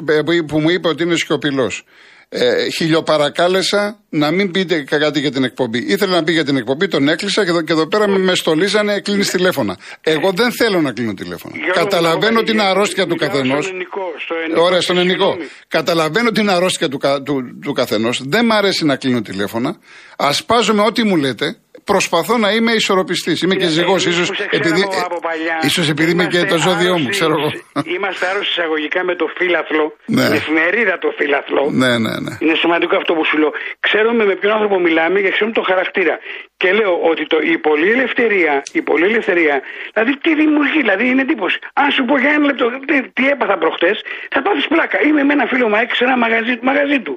που 0.47 0.61
μου 0.61 0.71
είπε 0.71 0.89
ότι 0.89 1.03
είναι 1.03 1.17
σιωπηλός. 1.17 1.85
Ε, 2.31 2.69
χιλιοπαρακάλεσα 2.71 3.99
να 4.09 4.31
μην 4.31 4.51
πείτε 4.51 4.83
κάτι 4.83 5.21
για 5.21 5.31
την 5.31 5.45
εκπομπή. 5.45 5.79
Ήθελα 5.79 6.15
να 6.15 6.23
πει 6.25 6.33
για 6.33 6.45
την 6.45 6.57
εκπομπή, 6.57 6.89
τον 6.89 7.09
έκλεισα 7.09 7.45
και 7.45 7.51
εδώ, 7.51 7.63
και 7.63 7.73
εδώ 7.73 7.87
πέρα 7.87 8.09
με 8.09 8.35
στολίζανε, 8.35 9.01
κλείνεις 9.01 9.31
τηλέφωνα. 9.31 9.77
Εγώ 10.01 10.33
δεν 10.33 10.53
θέλω 10.53 10.81
να 10.81 10.93
κλείνω 10.93 11.15
τηλέφωνα. 11.15 11.55
Γιώργο, 11.57 11.73
Καταλαβαίνω 11.85 12.33
εγώ, 12.39 12.43
την 12.43 12.55
μιλάω 12.57 12.71
αρρώστια 12.71 13.07
του 13.07 13.15
στον 13.17 13.29
καθενός. 13.29 13.67
ελληνικό, 13.69 14.01
στο 14.19 14.35
ελληνικό, 14.35 14.63
Ωραία, 14.63 14.81
στον 14.81 14.99
ελληνικό. 14.99 15.25
συγγνώμη. 15.25 15.51
Καταλαβαίνω 15.69 16.31
την 16.31 16.51
αρρώστια 16.51 16.89
του, 16.89 16.99
κα- 16.99 17.23
του, 17.23 17.59
του 17.63 17.73
καθενός. 17.73 18.21
Δεν 18.27 18.45
μ' 18.45 18.53
αρέσει 18.53 18.85
να 18.85 18.97
κλείνω 18.97 19.21
τηλέφωνα. 19.23 19.77
Ασπάζομαι 20.17 20.83
ό,τι 20.83 21.05
μου 21.05 21.17
λέτε. 21.17 21.57
Προσπαθώ 21.93 22.35
να 22.45 22.49
είμαι 22.57 22.73
ισορροπιστής. 22.81 23.37
Είμαι 23.43 23.55
και 23.63 23.69
Ε, 23.71 23.75
ζυγός. 23.77 24.01
εμείς 24.05 24.17
ίσως 24.17 24.29
που 24.29 24.35
σε 24.35 24.47
επειδή, 24.59 24.83
ξέραμε 24.89 25.07
από 25.11 25.19
παλιά, 25.29 25.57
ίσως 25.69 25.87
επειδή 25.95 26.11
είμαι 26.15 26.27
και 26.33 26.37
είμαστε 26.39 26.55
το 26.55 26.61
ζώδιό 26.67 26.95
μου, 26.99 27.07
άρρωστοι- 27.09 27.17
ξέρω 27.17 27.33
εγώ. 27.39 27.49
Είμαστε 27.97 28.25
άρρωστοι 28.31 28.53
εισαγωγικά 28.57 29.01
με 29.11 29.15
το 29.21 29.27
φύλαθλο. 29.39 29.85
Ναι. 30.17 30.25
Την 30.27 30.35
εφημερίδα 30.41 30.95
το 31.05 31.09
φύλαθλο. 31.19 31.63
ναι, 31.83 31.91
ναι, 32.05 32.15
ναι. 32.25 32.33
Είναι 32.45 32.57
σημαντικό 32.65 32.95
αυτό 33.03 33.13
που 33.17 33.25
σου 33.29 33.37
λέω. 33.43 33.53
Ξέρουμε 33.87 34.23
με 34.31 34.35
ποιον 34.41 34.53
άνθρωπο 34.57 34.77
μιλάμε 34.87 35.17
και 35.25 35.31
ξέρουμε 35.35 35.55
το 35.61 35.65
χαρακτήρα. 35.71 36.15
Και 36.61 36.69
λέω 36.79 36.93
ότι 37.11 37.23
το, 37.33 37.37
η 37.53 37.55
πολλή 37.67 37.89
ελευθερία, 37.97 38.55
η 38.79 38.81
πολλή 38.89 39.07
ελευθερία, 39.13 39.55
δηλαδή 39.95 40.13
τι 40.25 40.31
δημιουργεί, 40.43 40.79
δηλαδή 40.85 41.05
είναι 41.13 41.23
εντύπωση. 41.27 41.59
Αν 41.83 41.89
σου 41.95 42.03
πω 42.09 42.15
για 42.23 42.31
ένα 42.37 42.45
λεπτό 42.51 42.65
τι, 42.89 42.97
τι 43.17 43.25
έπαθα 43.35 43.57
προχτές, 43.63 43.97
θα 44.35 44.39
πάθεις 44.45 44.67
πλάκα. 44.73 44.97
Είμαι 45.07 45.23
με 45.29 45.33
ένα 45.37 45.47
φίλο 45.53 45.65
μου 45.71 45.77
ΑΕΚ 45.79 45.91
σε 45.99 46.05
ένα 46.09 46.17
μαγαζί, 46.25 46.55
μαγαζί 46.71 46.99
του. 47.07 47.15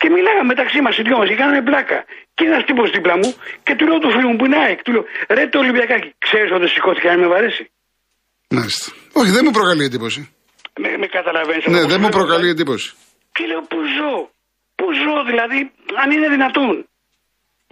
Και 0.00 0.08
μιλάγαμε 0.14 0.48
μεταξύ 0.52 0.78
μας 0.84 0.94
οι 0.98 1.02
δυο 1.06 1.16
μας 1.20 1.28
και 1.30 1.36
κάναμε 1.40 1.62
πλάκα. 1.70 1.98
Και 2.36 2.44
ένα 2.50 2.58
τύπο 2.68 2.82
δίπλα 2.94 3.14
μου 3.20 3.28
και 3.64 3.72
του 3.78 3.84
λέω 3.88 3.98
του 4.04 4.10
φίλου 4.14 4.28
μου 4.30 4.36
που 4.38 4.44
είναι 4.48 4.58
ΑΕΚ, 4.64 4.78
του 4.84 4.92
λέω 4.94 5.04
ρε 5.36 5.44
το 5.52 5.58
Ολυμπιακάκι, 5.64 6.08
ξέρεις 6.26 6.50
ότι 6.56 6.66
σηκώθηκε 6.74 7.08
να 7.12 7.16
με 7.22 7.26
βαρέσει. 7.32 7.64
Μάλιστα. 8.56 8.86
Όχι, 9.20 9.30
δεν 9.36 9.42
μου 9.46 9.50
προκαλεί 9.58 9.84
εντύπωση. 9.90 10.20
Με, 10.82 10.88
με 11.02 11.06
καταλαβαίνεις. 11.18 11.64
Ναι, 11.74 11.82
δεν 11.92 12.00
μου 12.02 12.08
προκαλεί 12.18 12.48
εντύπωση. 12.54 12.88
Και 13.36 13.44
λέω 13.50 13.62
πού 13.72 13.78
ζω. 13.96 14.14
Πού 14.78 14.86
ζω, 15.02 15.14
δηλαδή, 15.30 15.58
αν 16.02 16.08
είναι 16.14 16.28
δυνατόν. 16.36 16.74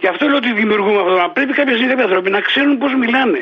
Γι' 0.01 0.07
αυτό 0.13 0.23
λέω 0.27 0.37
ότι 0.43 0.51
δημιουργούμε 0.61 0.99
αυτό. 1.01 1.11
το 1.15 1.31
Πρέπει 1.37 1.53
κάποιοι 1.59 1.73
άνθρωποι 1.75 2.01
άνθρωποι 2.07 2.29
να 2.37 2.41
ξέρουν 2.49 2.77
πώς 2.77 2.91
μιλάνε. 3.03 3.41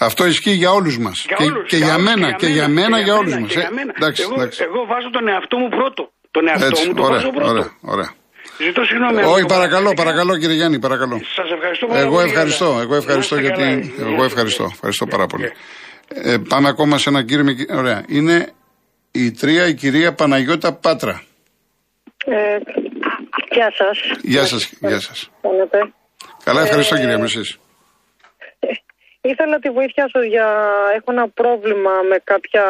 Αυτό 0.00 0.22
ισχύει 0.26 0.56
για 0.62 0.70
όλους 0.78 0.98
μας. 0.98 1.24
Για 1.26 1.36
Και, 1.36 1.44
όλους, 1.44 1.68
και 1.70 1.76
για 1.76 1.94
όλους, 1.94 2.04
μένα, 2.06 2.32
και 2.32 2.46
για 2.46 2.68
μένα, 2.68 3.00
για 3.00 3.14
όλους 3.14 3.34
μας. 3.40 3.52
και 3.52 3.58
για 3.58 3.70
μένα. 3.70 3.92
Εντάξει, 3.96 4.22
εγώ, 4.22 4.34
εντάξει. 4.34 4.62
εγώ 4.68 4.80
βάζω 4.90 5.10
τον 5.10 5.28
εαυτό 5.28 5.56
μου 5.58 5.68
πρώτο. 5.68 6.02
Τον 6.30 6.48
εαυτό 6.48 6.66
Έτσι, 6.66 6.88
μου 6.88 6.94
το 6.94 7.02
ωραία, 7.02 7.18
βάζω 7.18 7.30
πρώτο. 7.30 7.50
ωραία, 7.50 7.70
ωραία. 7.94 8.10
Ζητώ 8.58 8.84
συγγνώμη. 8.84 9.22
Όχι, 9.22 9.44
παρακαλώ, 9.46 9.92
παρακαλώ 9.96 10.38
κύριε 10.38 10.54
Γιάννη, 10.56 10.78
παρακαλώ. 10.78 11.20
Σας 11.34 11.50
ευχαριστώ 11.50 11.86
πολύ. 11.86 12.00
Εγώ 12.00 12.20
ευχαριστώ, 12.20 12.78
εγώ 12.80 12.94
ευχαριστώ 12.94 13.34
Να 13.34 13.40
είστε 13.40 13.54
γιατί. 13.62 13.92
καλά. 13.96 14.10
Εγώ 14.12 14.24
ευχαριστώ, 14.24 14.68
ευχαριστώ 14.72 15.06
πάρα 15.06 15.26
πολύ. 15.26 15.52
Ε, 16.08 16.36
πάμε 16.48 16.68
ακόμα 16.68 16.98
σε 16.98 17.08
ένα 17.08 17.22
κύριο. 17.24 17.44
με- 17.44 17.76
Ωραία. 17.76 18.04
Είναι 18.08 18.52
η 19.12 19.30
τρία 19.30 19.66
η 19.66 19.74
κυρία 19.74 20.14
Παναγιώτα 20.14 20.72
Πάτρα. 20.72 21.22
Ε, 22.24 22.58
γεια 23.50 23.72
σας. 23.76 24.00
Γεια 24.22 24.46
σας, 24.46 24.72
γεια 24.80 25.00
σας. 25.00 25.30
Φαίνεται. 25.40 25.92
Καλά, 26.44 26.60
ευχαριστώ 26.62 26.94
Ε, 26.94 26.98
κυρία 26.98 27.18
μου 27.18 27.24
εσείς. 27.24 27.58
Ήθελα 29.20 29.58
τη 29.58 29.70
βοήθειά 29.70 30.08
σας 30.12 30.24
για... 30.24 30.46
Έχω 30.96 31.12
ένα 31.12 31.28
πρόβλημα 31.28 31.90
με 32.08 32.16
κάποια, 32.24 32.64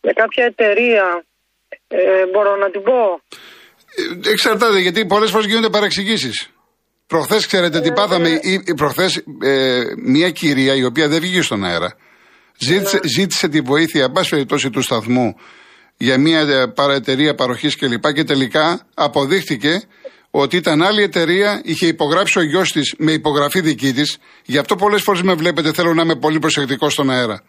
με 0.00 0.12
κάποια 0.12 0.44
εταιρεία. 0.44 1.24
Ε, 1.88 2.26
μπορώ 2.32 2.56
να 2.56 2.70
την 2.70 2.82
πω; 2.82 3.20
Ε, 4.24 4.30
Εξαρτάται 4.30 4.78
γιατί 4.80 5.06
πολλές 5.06 5.30
φορές 5.30 5.46
γίνονται 5.46 5.68
παρεξηγήσεις. 5.68 6.48
Προχθές, 7.06 7.46
ξέρετε 7.46 7.80
τι 7.80 7.92
πάθαμε. 7.92 8.40
Προχθές, 8.76 9.22
ε, 9.42 9.82
μια 10.04 10.30
κυρία 10.30 10.74
η 10.74 10.84
οποία 10.84 11.08
δεν 11.08 11.20
βγήκε 11.20 11.42
στον 11.42 11.64
αέρα 11.64 11.96
ζήτησε, 12.58 13.00
ζήτησε 13.02 13.48
τη 13.48 13.60
βοήθεια, 13.60 14.04
εν 14.04 14.12
πάση 14.12 14.30
περιπτώσει, 14.30 14.70
του 14.70 14.82
σταθμού 14.82 15.34
για 15.96 16.18
μια 16.18 16.40
ε, 16.40 16.66
παραεταιρεία 16.66 17.34
παροχής 17.34 17.76
κλπ. 17.76 18.12
Και 18.12 18.24
τελικά 18.24 18.86
αποδείχτηκε 18.94 19.82
ότι 20.30 20.56
ήταν 20.56 20.82
άλλη 20.82 21.02
εταιρεία, 21.02 21.60
είχε 21.64 21.86
υπογράψει 21.86 22.38
ο 22.38 22.42
γιος 22.42 22.72
της 22.72 22.94
με 22.98 23.12
υπογραφή 23.12 23.60
δική 23.60 23.92
της. 23.92 24.18
Γι' 24.44 24.58
αυτό 24.58 24.76
πολλές 24.76 25.02
φορές 25.02 25.22
με 25.22 25.34
βλέπετε, 25.34 25.72
θέλω 25.72 25.94
να 25.94 26.02
είμαι 26.02 26.14
πολύ 26.16 26.38
προσεκτικό 26.38 26.90
στον 26.90 27.10
αέρα. 27.10 27.42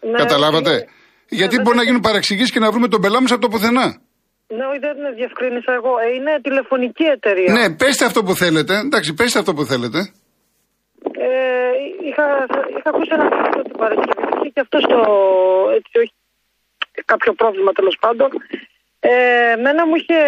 Ναι, 0.00 0.18
Καταλάβατε; 0.18 0.70
ναι. 0.72 0.84
Γιατί 1.28 1.56
Ναι, 1.56 1.62
μπορεί 1.62 1.74
να 1.76 1.82
δεν- 1.82 1.86
γίνουν 1.86 2.00
παρεξηγήσεις 2.00 2.50
και 2.50 2.58
να 2.58 2.70
βρούμε 2.70 2.88
τον 2.88 3.00
πελάτη 3.00 3.22
μας 3.22 3.32
από 3.32 3.40
το 3.40 3.48
πουθενά. 3.48 4.00
Ναι, 4.56 4.64
όχι, 4.66 4.78
δεν 4.78 4.96
διευκρίνησα 5.14 5.72
εγώ. 5.72 5.92
Ε, 5.98 6.14
είναι 6.14 6.40
τηλεφωνική 6.42 7.04
εταιρεία. 7.04 7.52
Ναι, 7.52 7.76
πέστε 7.76 8.04
αυτό 8.04 8.22
που 8.22 8.34
θέλετε. 8.34 8.74
Εντάξει, 8.78 9.14
πέστε 9.14 9.38
αυτό 9.38 9.54
που 9.54 9.64
θέλετε. 9.64 9.98
Ε, 11.12 11.70
είχα, 12.08 12.26
είχα 12.76 12.88
ακούσει 12.92 13.10
ένα 13.12 13.28
φίλο 13.30 13.62
την 13.62 13.76
Παρασκευή. 13.76 14.28
Είχε 14.34 14.48
και 14.54 14.60
αυτό 14.60 14.78
στο. 14.80 14.98
Έτσι, 15.74 15.98
όχι. 15.98 16.12
Κάποιο 17.04 17.32
πρόβλημα 17.32 17.72
τέλος 17.72 17.96
πάντων. 18.00 18.28
Ε, 19.00 19.56
μένα 19.62 19.86
μου 19.86 19.94
είχε. 19.94 20.18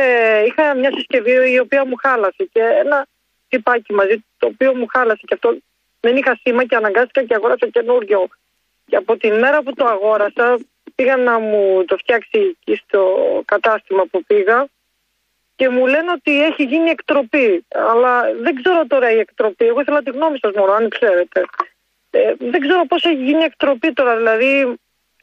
Είχα 0.46 0.74
μια 0.74 0.90
συσκευή 0.94 1.52
η 1.52 1.58
οποία 1.58 1.84
μου 1.86 1.96
χάλασε 1.96 2.48
και 2.52 2.62
ένα 2.84 3.06
τυπάκι 3.48 3.92
μαζί 3.92 4.24
το 4.38 4.46
οποίο 4.46 4.74
μου 4.76 4.86
χάλασε 4.86 5.22
και 5.26 5.34
αυτό 5.34 5.56
δεν 6.00 6.16
είχα 6.16 6.38
σήμα 6.42 6.64
και 6.64 6.76
αναγκάστηκα 6.76 7.22
και 7.24 7.34
αγόρασα 7.34 7.66
καινούριο. 7.68 8.28
Και 8.86 8.96
από 8.96 9.16
την 9.16 9.38
μέρα 9.38 9.62
που 9.62 9.74
το 9.74 9.84
αγόρασα 9.86 10.58
πήγα 11.00 11.16
να 11.28 11.34
μου 11.46 11.62
το 11.88 11.94
φτιάξει 12.02 12.38
εκεί 12.52 12.74
στο 12.82 13.00
κατάστημα 13.52 14.02
που 14.10 14.18
πήγα 14.30 14.58
και 15.58 15.66
μου 15.74 15.84
λένε 15.92 16.10
ότι 16.18 16.32
έχει 16.48 16.62
γίνει 16.72 16.88
εκτροπή. 16.96 17.48
Αλλά 17.92 18.12
δεν 18.44 18.52
ξέρω 18.60 18.80
τώρα 18.92 19.08
η 19.16 19.18
εκτροπή. 19.26 19.64
Εγώ 19.70 19.80
ήθελα 19.80 20.00
τη 20.06 20.10
γνώμη 20.16 20.36
σας 20.42 20.52
μόνο, 20.58 20.72
αν 20.78 20.84
ξέρετε. 20.96 21.40
Ε, 22.10 22.20
δεν 22.52 22.60
ξέρω 22.64 22.80
πώς 22.90 23.00
έχει 23.10 23.22
γίνει 23.28 23.42
εκτροπή 23.50 23.88
τώρα, 23.98 24.12
δηλαδή. 24.20 24.50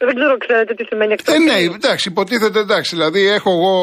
Δεν 0.06 0.14
ξέρω, 0.18 0.34
ξέρετε 0.44 0.72
τι 0.74 0.84
σημαίνει 0.90 1.10
Ε, 1.12 1.16
εκτροπή. 1.18 1.38
ναι, 1.48 1.56
εντάξει, 1.78 2.08
υποτίθεται 2.08 2.58
εντάξει. 2.66 2.90
Δηλαδή, 2.96 3.20
έχω 3.38 3.50
εγώ 3.58 3.74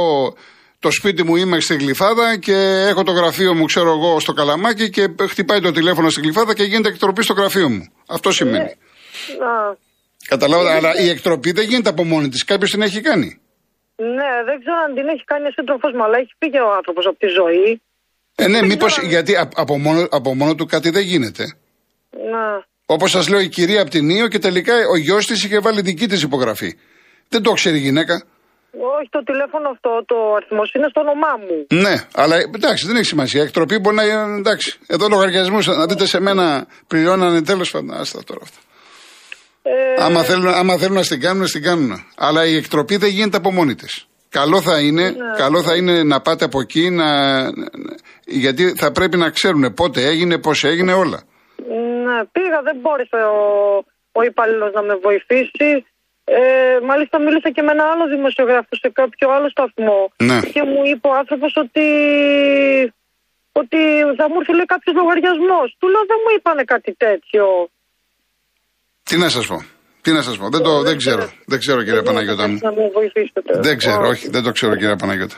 το 0.80 0.90
σπίτι 0.92 1.22
μου, 1.24 1.36
είμαι 1.36 1.60
στη 1.60 1.76
Γλυφάδα 1.76 2.38
και 2.46 2.58
έχω 2.92 3.04
το 3.04 3.12
γραφείο 3.12 3.54
μου, 3.54 3.66
ξέρω 3.66 3.90
εγώ, 3.98 4.20
στο 4.20 4.34
Καλαμάκι 4.34 4.90
και 4.90 5.04
χτυπάει 5.30 5.60
το 5.62 5.72
τηλέφωνο 5.72 6.10
στη 6.10 6.22
Γλυφάδα 6.22 6.54
και 6.54 6.64
γίνεται 6.64 6.90
εκτροπή 6.90 7.24
στο 7.24 7.34
γραφείο 7.34 7.70
μου. 7.70 7.84
Αυτό 8.08 8.32
σημαίνει. 8.32 8.72
Α, 9.50 9.76
Καταλάβατε, 10.28 10.72
αλλά 10.76 11.00
η 11.00 11.10
εκτροπή 11.10 11.52
δεν 11.52 11.66
γίνεται 11.68 11.90
από 11.90 12.04
μόνη 12.04 12.30
της. 12.30 12.44
Κάποιος 12.44 12.72
την 12.72 12.82
έχει 12.82 13.02
κάνει. 13.02 13.40
ναι, 13.96 14.32
δεν 14.46 14.60
ξέρω 14.60 14.78
αν 14.88 14.96
την 14.96 15.08
έχει 15.08 15.24
κάνει 15.26 15.48
ο 15.48 15.52
σύντροφό 15.52 15.88
μου, 15.96 16.04
αλλά 16.04 16.18
έχει 16.18 16.34
φύγει 16.40 16.60
ο 16.60 16.74
άνθρωπος 16.76 17.06
από 17.06 17.18
τη 17.18 17.28
ζωή. 17.28 17.82
Ε, 18.36 18.48
ναι, 18.48 18.60
Δεν 18.60 18.68
μήπως 18.68 18.92
ξέρω. 18.92 19.08
γιατί 19.08 19.36
α- 19.36 19.50
από 19.56 19.78
μόνο, 19.78 20.08
από 20.12 20.36
μόνο 20.36 20.56
του 20.56 20.66
κάτι 20.66 20.90
δεν 20.90 21.04
γίνεται. 21.04 21.44
Να. 22.32 22.66
Όπως 22.86 23.12
σας 23.12 23.28
λέω, 23.30 23.40
η 23.40 23.48
κυρία 23.50 23.82
από 23.82 23.90
την 23.90 24.10
Ήο 24.10 24.28
και 24.28 24.40
τελικά 24.40 24.74
ο 24.94 24.98
γιος 24.98 25.26
της 25.26 25.44
είχε 25.44 25.60
βάλει 25.60 25.82
δική 25.82 26.08
της 26.08 26.22
υπογραφή. 26.22 26.78
Δεν 27.30 27.42
το 27.44 27.52
ξέρει 27.52 27.78
η 27.78 27.80
γυναίκα. 27.80 28.24
Όχι, 28.98 29.10
το 29.10 29.24
τηλέφωνο 29.24 29.70
αυτό, 29.70 30.04
το 30.06 30.16
αριθμός 30.36 30.72
είναι 30.74 30.88
στο 30.90 31.02
όνομά 31.02 31.28
μου. 31.40 31.82
Ναι, 31.82 31.96
αλλά 32.14 32.36
εντάξει, 32.56 32.86
δεν 32.86 32.96
έχει 32.96 33.06
σημασία. 33.06 33.42
Εκτροπή 33.42 33.80
μπορεί 33.80 33.96
να. 33.96 34.04
Εντάξει, 34.38 34.80
εδώ 34.88 35.08
λογαριασμού 35.08 35.60
να 35.66 35.86
δείτε 35.86 36.06
σε 36.06 36.20
μένα 36.20 36.68
πληρώνανε 36.88 37.42
τέλος 37.44 37.72
πάντων. 37.72 37.92
Άστα 37.94 38.24
τώρα 38.24 38.40
αυτά. 38.44 38.60
Ε, 39.68 40.04
Άμα 40.04 40.24
θέλουν, 40.24 40.48
άμα 40.48 40.78
θέλουν 40.78 40.96
να 40.96 41.04
στην 41.04 41.20
κάνουν, 41.22 41.42
να 41.42 41.48
στην 41.48 41.64
κάνουν. 41.64 41.92
Αλλά 42.18 42.46
η 42.46 42.56
εκτροπή 42.56 42.96
δεν 42.98 43.10
γίνεται 43.10 43.38
από 43.38 43.52
μόνη 43.52 43.76
της. 43.76 44.08
Καλό 44.30 44.62
θα 44.62 44.80
είναι, 44.80 45.16
καλό 45.38 45.64
θα 45.64 45.76
είναι 45.76 46.04
να 46.04 46.22
πάτε 46.22 46.46
από 46.46 46.60
εκεί, 46.60 46.90
να, 46.90 47.08
γιατί 48.26 48.74
θα 48.82 48.92
πρέπει 48.92 49.18
να 49.18 49.30
ξέρουν 49.30 49.74
πότε 49.74 50.00
έγινε, 50.12 50.38
πώς 50.38 50.64
έγινε 50.64 50.94
όλα. 50.94 51.20
Ναι, 52.06 52.18
πήγα, 52.32 52.60
δεν 52.68 52.78
μπόρεσε 52.82 53.16
ο, 53.16 53.44
ο 54.12 54.22
υπάλληλος 54.24 54.72
να 54.74 54.82
με 54.82 54.96
βοηθήσει. 54.96 55.86
Ε, 56.24 56.80
μάλιστα 56.90 57.20
μίλησα 57.20 57.50
και 57.56 57.62
με 57.62 57.72
ένα 57.72 57.86
άλλο 57.92 58.06
δημοσιογράφο 58.16 58.74
σε 58.84 58.90
κάποιο 58.90 59.30
άλλο 59.36 59.50
σταθμό. 59.50 60.12
Ναι. 60.30 60.40
Και 60.54 60.64
μου 60.64 60.82
είπε 60.92 61.08
ο 61.08 61.16
άνθρωπος 61.22 61.52
ότι, 61.56 61.88
ότι 63.52 63.80
θα 64.18 64.26
μου 64.30 64.38
έρθει 64.40 64.54
λέει 64.56 64.66
κάποιος 64.74 64.96
λογαριασμός. 64.96 65.68
Του 65.80 65.88
λέω 65.94 66.04
δεν 66.12 66.20
μου 66.24 66.32
είπανε 66.38 66.64
κάτι 66.64 66.94
τέτοιο. 67.06 67.46
Τι 69.10 69.18
να 69.18 69.30
σας 69.30 69.48
πω. 69.48 69.64
Τι 70.02 70.12
να 70.12 70.22
σας 70.22 70.38
πω. 70.38 70.50
Δεν, 70.50 70.62
το, 70.62 70.82
δεν 70.82 70.98
ξέρω. 70.98 71.32
Δεν 71.46 71.60
ξέρω, 71.60 71.84
κύριε 71.84 72.02
Παναγιώτα 72.02 72.48
μου. 72.48 72.60
Να 72.62 72.72
με 72.72 72.90
βοηθήσετε. 72.94 73.60
Δεν 73.60 73.78
ξέρω, 73.78 74.04
Α, 74.04 74.08
όχι, 74.08 74.30
δεν 74.30 74.44
το 74.44 74.52
ξέρω, 74.52 74.76
κύριε 74.76 74.96
Παναγιώτα. 74.96 75.36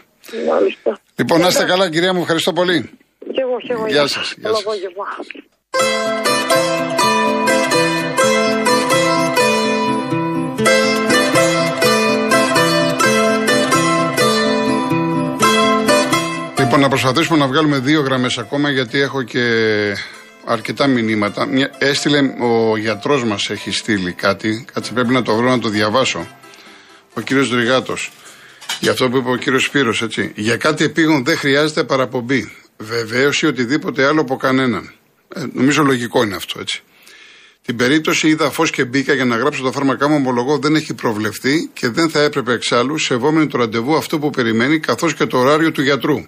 Μάλιστα. 0.49 0.99
Λοιπόν, 1.15 1.39
να 1.41 1.47
είστε 1.47 1.65
καλά, 1.65 1.89
κυρία 1.89 2.13
μου, 2.13 2.21
ευχαριστώ 2.21 2.53
πολύ. 2.53 2.89
Και 3.19 3.41
εγώ, 3.41 3.57
και 3.59 3.73
εγώ. 3.73 3.87
Γεια 3.87 4.07
σας, 4.07 4.33
γεια 4.37 4.41
Καλό 4.43 4.55
σας. 4.55 4.63
απόγευμα. 4.65 5.05
Λοιπόν, 16.59 16.79
να 16.79 16.87
προσπαθήσουμε 16.89 17.37
να 17.37 17.47
βγάλουμε 17.47 17.79
δύο 17.79 18.01
γραμμές 18.01 18.37
ακόμα 18.37 18.69
γιατί 18.69 18.99
έχω 18.99 19.23
και 19.23 19.43
αρκετά 20.47 20.87
μηνύματα. 20.87 21.45
Μια, 21.45 21.71
έστειλε 21.77 22.19
ο 22.39 22.77
γιατρός 22.77 23.23
μας, 23.23 23.49
έχει 23.49 23.71
στείλει 23.71 24.11
κάτι. 24.11 24.65
Κάτσε 24.73 24.93
πρέπει 24.93 25.13
να 25.13 25.21
το 25.21 25.35
βρω 25.35 25.49
να 25.49 25.59
το 25.59 25.69
διαβάσω. 25.69 26.27
Ο 27.13 27.21
κύριος 27.21 27.49
Δρυγάτος. 27.49 28.11
Για 28.79 28.91
αυτό 28.91 29.09
που 29.09 29.17
είπε 29.17 29.29
ο 29.29 29.35
κύριος 29.35 29.63
Σπύρος, 29.63 30.01
έτσι. 30.01 30.31
Για 30.35 30.57
κάτι 30.57 30.83
επίγον 30.83 31.23
δεν 31.23 31.37
χρειάζεται 31.37 31.83
παραπομπή. 31.83 32.51
Βεβαίωση 32.77 33.45
οτιδήποτε 33.45 34.05
άλλο 34.05 34.21
από 34.21 34.35
κανέναν. 34.35 34.91
Ε, 35.35 35.43
νομίζω 35.53 35.83
λογικό 35.83 36.23
είναι 36.23 36.35
αυτό, 36.35 36.59
έτσι. 36.59 36.81
Την 37.61 37.75
περίπτωση 37.75 38.27
είδα 38.27 38.49
φως 38.49 38.71
και 38.71 38.85
μπήκα 38.85 39.13
για 39.13 39.25
να 39.25 39.35
γράψω 39.35 39.61
το 39.61 39.71
φάρμακά 39.71 40.07
μου, 40.07 40.15
ομολογώ 40.15 40.57
δεν 40.57 40.75
έχει 40.75 40.93
προβλεφθεί 40.93 41.69
και 41.73 41.89
δεν 41.89 42.09
θα 42.09 42.21
έπρεπε 42.21 42.53
εξάλλου, 42.53 42.97
σεβόμενοι 42.97 43.47
το 43.47 43.57
ραντεβού 43.57 43.95
αυτό 43.95 44.19
που 44.19 44.29
περιμένει, 44.29 44.79
καθώς 44.79 45.13
και 45.13 45.25
το 45.25 45.37
ωράριο 45.37 45.71
του 45.71 45.81
γιατρού. 45.81 46.25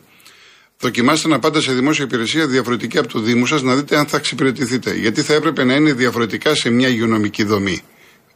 Δοκιμάστε 0.82 1.28
να 1.28 1.40
πάτε 1.40 1.62
σε 1.62 1.74
δημόσια 1.74 2.06
υπηρεσία 2.06 2.48
διαφορετική 2.48 2.98
από 2.98 3.08
το 3.08 3.20
Δήμο 3.20 3.46
σας 3.46 3.62
να 3.62 3.76
δείτε 3.76 3.98
αν 3.98 4.06
θα 4.06 4.18
εξυπηρετηθείτε. 4.18 4.94
Γιατί 4.94 5.22
θα 5.22 5.34
έπρεπε 5.34 5.64
να 5.64 5.74
είναι 5.74 5.94
διαφορετικά 5.94 6.56
σε 6.56 6.70
μια 6.70 6.88
υγειονομική 6.88 7.44
δομή. 7.44 7.82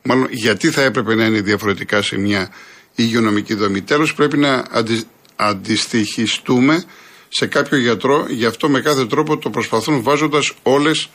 Μάλλον, 0.04 0.28
γιατί 0.30 0.70
θα 0.70 0.82
έπρεπε 0.82 1.16
να 1.16 1.26
είναι 1.26 1.42
διαφορετικά 1.42 2.02
σε 2.02 2.18
μια 2.18 2.52
υγειονομική 2.96 3.54
δομή. 3.54 3.82
Τέλος, 3.82 4.14
πρέπει 4.14 4.38
να 4.38 4.66
αντι... 4.70 5.04
αντιστοιχιστούμε 5.36 6.84
σε 7.30 7.48
κάποιο 7.48 7.78
γιατρό, 7.78 8.26
γι' 8.30 8.46
αυτό 8.46 8.70
με 8.70 8.82
κάθε 8.82 9.06
τρόπο 9.06 9.38
το 9.38 9.50
προσπαθούν 9.50 10.02
βάζοντας 10.02 10.54
όλες 10.64 11.10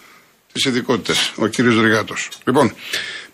τις 0.53 0.65
ειδικότητες. 0.65 1.33
Ο 1.37 1.47
κύριος 1.47 1.81
Ριγάτος. 1.81 2.29
Λοιπόν, 2.47 2.75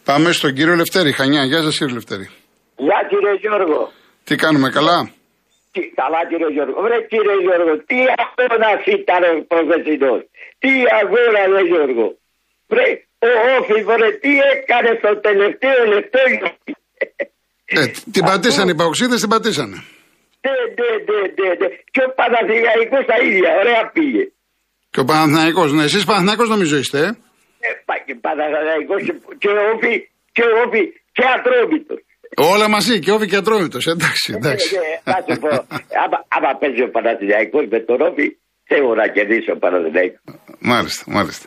πάμε 0.04 0.32
στον 0.32 0.54
κύριο 0.54 0.74
Λευτέρη. 0.74 1.12
Χανιά, 1.12 1.44
γεια 1.44 1.62
σας 1.62 1.76
κύριε 1.78 1.94
Λευτέρη. 1.94 2.30
Γεια 2.76 3.06
κύριε 3.08 3.34
Γιώργο. 3.40 3.92
Τι 4.24 4.34
κάνουμε, 4.36 4.70
καλά; 4.70 5.10
Τι, 5.74 5.82
καλά 6.00 6.20
κύριε 6.30 6.50
Γιώργο. 6.56 6.76
Βρε 6.86 6.98
κύριε 7.12 7.36
Γιώργο, 7.44 7.72
τι 7.88 7.98
αγώνα 8.22 8.70
ήταν 8.98 9.22
ο 9.30 9.32
προφεσινός. 9.50 10.20
Τι 10.62 10.72
αγώνα 11.00 11.42
ρε 11.54 11.62
Γιώργο. 11.70 12.06
Βρε, 12.70 12.86
ο 13.28 13.30
Όφη 13.56 13.78
βρε, 13.88 14.08
τι 14.22 14.32
έκανες 14.52 14.96
στο 15.00 15.12
τελευταίο 15.28 15.78
λεπτό. 15.92 16.18
Ε, 17.64 17.86
την 18.14 18.22
πατήσανε 18.28 18.70
οι 18.70 18.74
παοξίδες, 18.80 19.20
την 19.20 19.28
πατήσανε. 19.34 19.78
Ναι, 20.44 20.54
ναι, 20.78 20.90
ναι, 21.08 21.20
ναι, 21.38 21.48
ναι. 21.60 21.68
Και 21.94 22.02
ο 22.08 22.10
Παναθηναϊκός 22.18 23.04
τα 23.10 23.16
ίδια, 23.28 23.50
ωραία 23.60 23.82
πήγε. 23.94 24.24
Και 24.92 25.00
ο 25.00 25.04
Παναθηναϊκός, 25.04 25.72
ναι, 25.72 25.84
εσείς 25.84 26.04
Παναθηναϊκός 26.04 26.48
νομίζω 26.48 26.76
είστε, 26.76 26.98
ε; 26.98 27.10
Ε, 27.66 27.70
πα- 27.84 28.02
και 28.06 28.14
Παναθηναϊκός 28.14 29.00
και, 29.06 29.14
και 29.42 29.48
ο 29.48 29.56
Όφη, 29.72 29.94
και 30.32 30.42
ο 30.42 30.52
Όφη, 30.64 30.82
και 31.16 31.22
Ατρόμητος. 31.34 32.00
Όλα 32.36 32.68
μαζί, 32.68 32.98
και 32.98 33.12
όφη 33.12 33.26
και 33.28 33.36
ατρόμητος, 33.36 33.86
εντάξει, 33.86 34.32
εντάξει. 34.36 34.74
Ε, 35.04 35.10
ε, 35.10 35.12
Θα 35.12 35.24
σου 35.32 35.40
πω, 35.40 35.48
άμα, 36.04 36.18
άμα 36.36 36.50
παίζει 36.60 36.82
ο 36.82 36.90
Παναθηναϊκός 36.90 37.64
με 37.70 37.78
τον 37.80 38.00
Όφη, 38.00 38.26
θέλω 38.68 38.94
να 38.94 39.06
κερδίσει 39.08 39.50
ο 39.50 39.58
Παναθηναϊκός. 39.58 40.20
μάλιστα, 40.58 41.04
μάλιστα. 41.06 41.46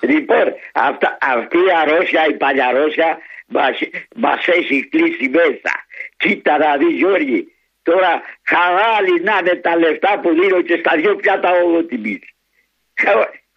Λοιπόν, 0.00 0.46
αυτά, 0.88 1.18
αυτή 1.36 1.56
η 1.56 1.70
αρρώστια, 1.82 2.22
η 2.32 2.36
παλιαρρώστια 2.36 3.10
μας, 3.56 3.76
μας 4.24 4.40
έχει 4.58 4.88
κλείσει 4.92 5.26
μέσα. 5.38 5.72
Κοίτα 6.16 6.58
να 6.58 6.70
δεις 6.80 6.94
Γιώργη, 7.00 7.40
Τώρα 7.88 8.12
χαλάλι 8.50 9.14
να 9.28 9.34
είναι 9.40 9.54
τα 9.66 9.72
λεφτά 9.82 10.10
που 10.22 10.28
δίνω 10.38 10.58
και 10.68 10.76
στα 10.82 10.92
δύο 11.00 11.14
πιάτα 11.16 11.48
όλο 11.64 11.86
τιμή. 11.86 12.18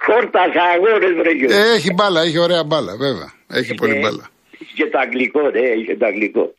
Χόρτα 0.06 0.42
αγώνες, 0.74 1.14
βρε 1.20 1.32
Γιώργο. 1.32 1.58
Ε, 1.58 1.74
έχει 1.76 1.94
μπάλα, 1.94 2.22
έχει 2.22 2.40
ωραία 2.40 2.64
μπάλα, 2.64 2.94
βέβαια. 3.06 3.30
Έχει 3.60 3.74
πολύ 3.74 3.96
Ε, 3.98 4.00
μπάλα. 4.00 4.30
Και 4.74 4.86
το 4.92 4.98
αγγλικό, 5.00 5.42
ναι, 5.50 5.60
είχε 5.80 5.96
το 5.96 6.06
αγγλικό. 6.06 6.56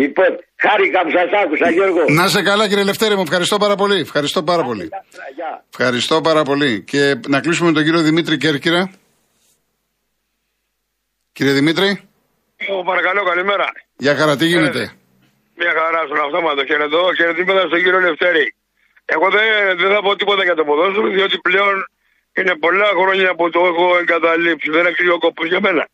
Λοιπόν, 0.00 0.26
χάρηκα 0.64 1.00
που 1.04 1.10
σας 1.10 1.30
άκουσα, 1.42 1.70
Γιώργο. 1.70 2.04
Να 2.08 2.28
σε 2.28 2.42
καλά, 2.42 2.68
κύριε 2.68 2.84
Λευτέρη 2.84 3.14
μου, 3.14 3.22
ευχαριστώ 3.22 3.56
πάρα 3.56 3.74
πολύ. 3.74 4.00
Ευχαριστώ 4.00 4.42
πάρα 4.42 4.62
πολύ. 4.62 4.88
Γεια. 5.36 5.64
Ευχαριστώ 5.70 6.20
πάρα 6.20 6.42
πολύ. 6.42 6.82
Και 6.90 7.14
να 7.28 7.40
κλείσουμε 7.40 7.68
με 7.68 7.74
τον 7.74 7.84
κύριο 7.84 8.00
Δημήτρη 8.02 8.36
Κέρκυρα. 8.36 8.90
Κύριε 11.32 11.52
Δημήτρη, 11.52 11.88
Ω, 12.74 12.82
παρακαλώ, 12.90 13.22
καλημέρα. 13.30 13.66
για 13.96 14.14
χαρά, 14.16 14.36
τι 14.36 14.46
γίνεται; 14.46 14.82
Μια 15.60 15.72
χαρά 15.78 16.00
στον 16.08 16.20
αυτόματο. 16.26 16.60
Χαιρετώ, 16.70 17.02
χαιρετήματα 17.18 17.60
στον 17.70 17.78
κύριο 17.82 18.00
Λευτέρη. 18.06 18.46
Εγώ 19.04 19.26
δεν, 19.36 19.46
δεν 19.80 19.90
θα 19.94 20.00
πω 20.04 20.10
τίποτα 20.20 20.42
για 20.48 20.54
το 20.54 20.64
ποδόσφαιρο, 20.68 21.08
διότι 21.16 21.36
πλέον 21.48 21.74
είναι 22.38 22.54
πολλά 22.64 22.88
χρόνια 23.00 23.30
που 23.38 23.44
το 23.54 23.60
έχω 23.70 23.86
εγκαταλείψει. 24.02 24.68
Δεν 24.76 24.84
έχει 24.90 25.08
ο 25.16 25.18
κόπο 25.24 25.42
για 25.46 25.60
μένα. 25.66 25.84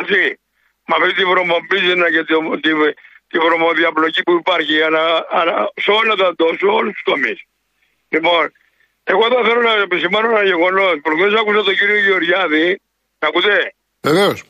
Έτσι. 0.00 0.38
Με 0.86 0.94
αυτή 0.98 1.12
τη 1.14 1.24
βρωμοπίζηνα 1.24 2.10
και 2.10 2.24
τη, 2.24 2.34
τη, 2.60 2.70
τη 3.30 3.38
βρωμοδιαπλοκή 3.38 4.22
που 4.22 4.32
υπάρχει 4.32 4.82
ανα- 4.82 5.26
ανα- 5.30 5.72
σε 5.74 5.90
όλα 5.90 6.14
τα 6.14 6.34
σε 6.58 6.66
όλους 6.66 6.92
τους 6.92 7.02
τομείς. 7.02 7.40
Λοιπόν, 8.08 8.52
εγώ 9.04 9.22
εδώ 9.26 9.44
θέλω 9.48 9.60
να 9.62 9.72
επισημάνω 9.72 10.28
ένα 10.28 10.44
γεγονός. 10.44 11.00
Προχθές 11.02 11.32
άκουσα 11.40 11.62
τον 11.62 11.74
κύριο 11.76 11.98
Γεωργιάδη. 11.98 12.80
Ακούτε; 13.18 13.74
Βεβαίως. 14.00 14.42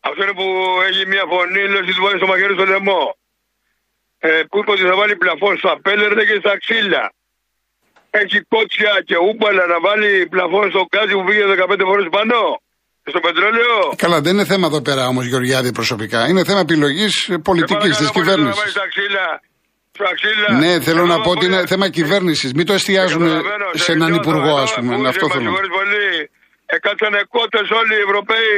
Αυτό 0.00 0.22
είναι 0.22 0.32
που 0.32 0.46
έχει 0.88 1.06
μια 1.06 1.24
φωνή, 1.28 1.62
λέει 1.68 1.80
ότι 1.82 1.94
του 1.94 2.02
βάζει 2.02 2.16
στο 2.16 2.26
μαχαίρι 2.26 2.54
στο 2.54 2.66
λαιμό. 2.66 3.16
Ε, 4.18 4.42
που 4.50 4.58
είπε 4.58 4.70
ότι 4.70 4.82
θα 4.82 4.94
βάλει 4.96 5.16
πλαφόν 5.16 5.56
στα 5.58 5.80
πέλερδα 5.80 6.24
και 6.26 6.36
στα 6.38 6.58
ξύλα. 6.58 7.12
Έχει 8.10 8.40
κότσια 8.40 9.02
και 9.06 9.16
ούμπαλα 9.16 9.66
να 9.66 9.80
βάλει 9.80 10.26
πλαφόν 10.26 10.70
στο 10.70 10.86
κάτι 10.90 11.12
που 11.12 11.24
πήγε 11.24 11.44
15 11.46 11.80
φορές 11.84 12.06
πάνω. 12.10 12.60
Στο 13.12 13.20
πετρέλαιο. 13.20 13.76
Καλά, 13.96 14.20
δεν 14.20 14.32
είναι 14.34 14.44
θέμα 14.52 14.66
εδώ 14.66 14.80
πέρα 14.82 15.06
όμως, 15.06 15.24
Γεωργιάδη, 15.26 15.72
προσωπικά. 15.72 16.28
Είναι 16.28 16.44
θέμα 16.44 16.60
επιλογής 16.60 17.14
πολιτικής 17.48 17.96
Σε 17.96 18.02
της 18.02 18.10
παρακαλώ 18.12 18.36
πολύ, 18.36 18.44
Να 18.48 18.54
βάλει 18.60 18.62
κυβέρνησης. 18.62 18.70
στα 18.76 18.86
ξύλα. 18.92 19.26
Στα 19.98 20.10
ξύλα. 20.18 20.48
Ναι, 20.62 20.72
θέλω 20.86 20.98
Εγώ 21.04 21.06
να 21.14 21.18
πω 21.24 21.30
ότι 21.30 21.38
πολύ- 21.46 21.52
είναι 21.58 21.66
θέμα 21.72 21.86
κυβέρνησης. 21.98 22.50
Μην 22.56 22.66
το 22.66 22.72
εστιάζουν 22.78 23.22
Καταλαβαίνω, 23.22 23.66
σε 23.84 23.92
έναν 23.96 24.10
νιώθω, 24.10 24.30
υπουργό, 24.30 24.54
ας 24.64 24.70
εδώ 24.70 24.80
πούμε. 24.80 24.94
ακούω, 24.94 25.08
Αυτό 25.12 25.26
με 25.26 25.32
θέλω. 25.32 25.44
συγχωρείς 25.44 25.72
πολύ. 25.78 26.06
Εκάτσανε 26.76 27.20
κότε 27.34 27.58
όλοι 27.80 27.94
οι 27.98 28.02
Ευρωπαίοι 28.06 28.56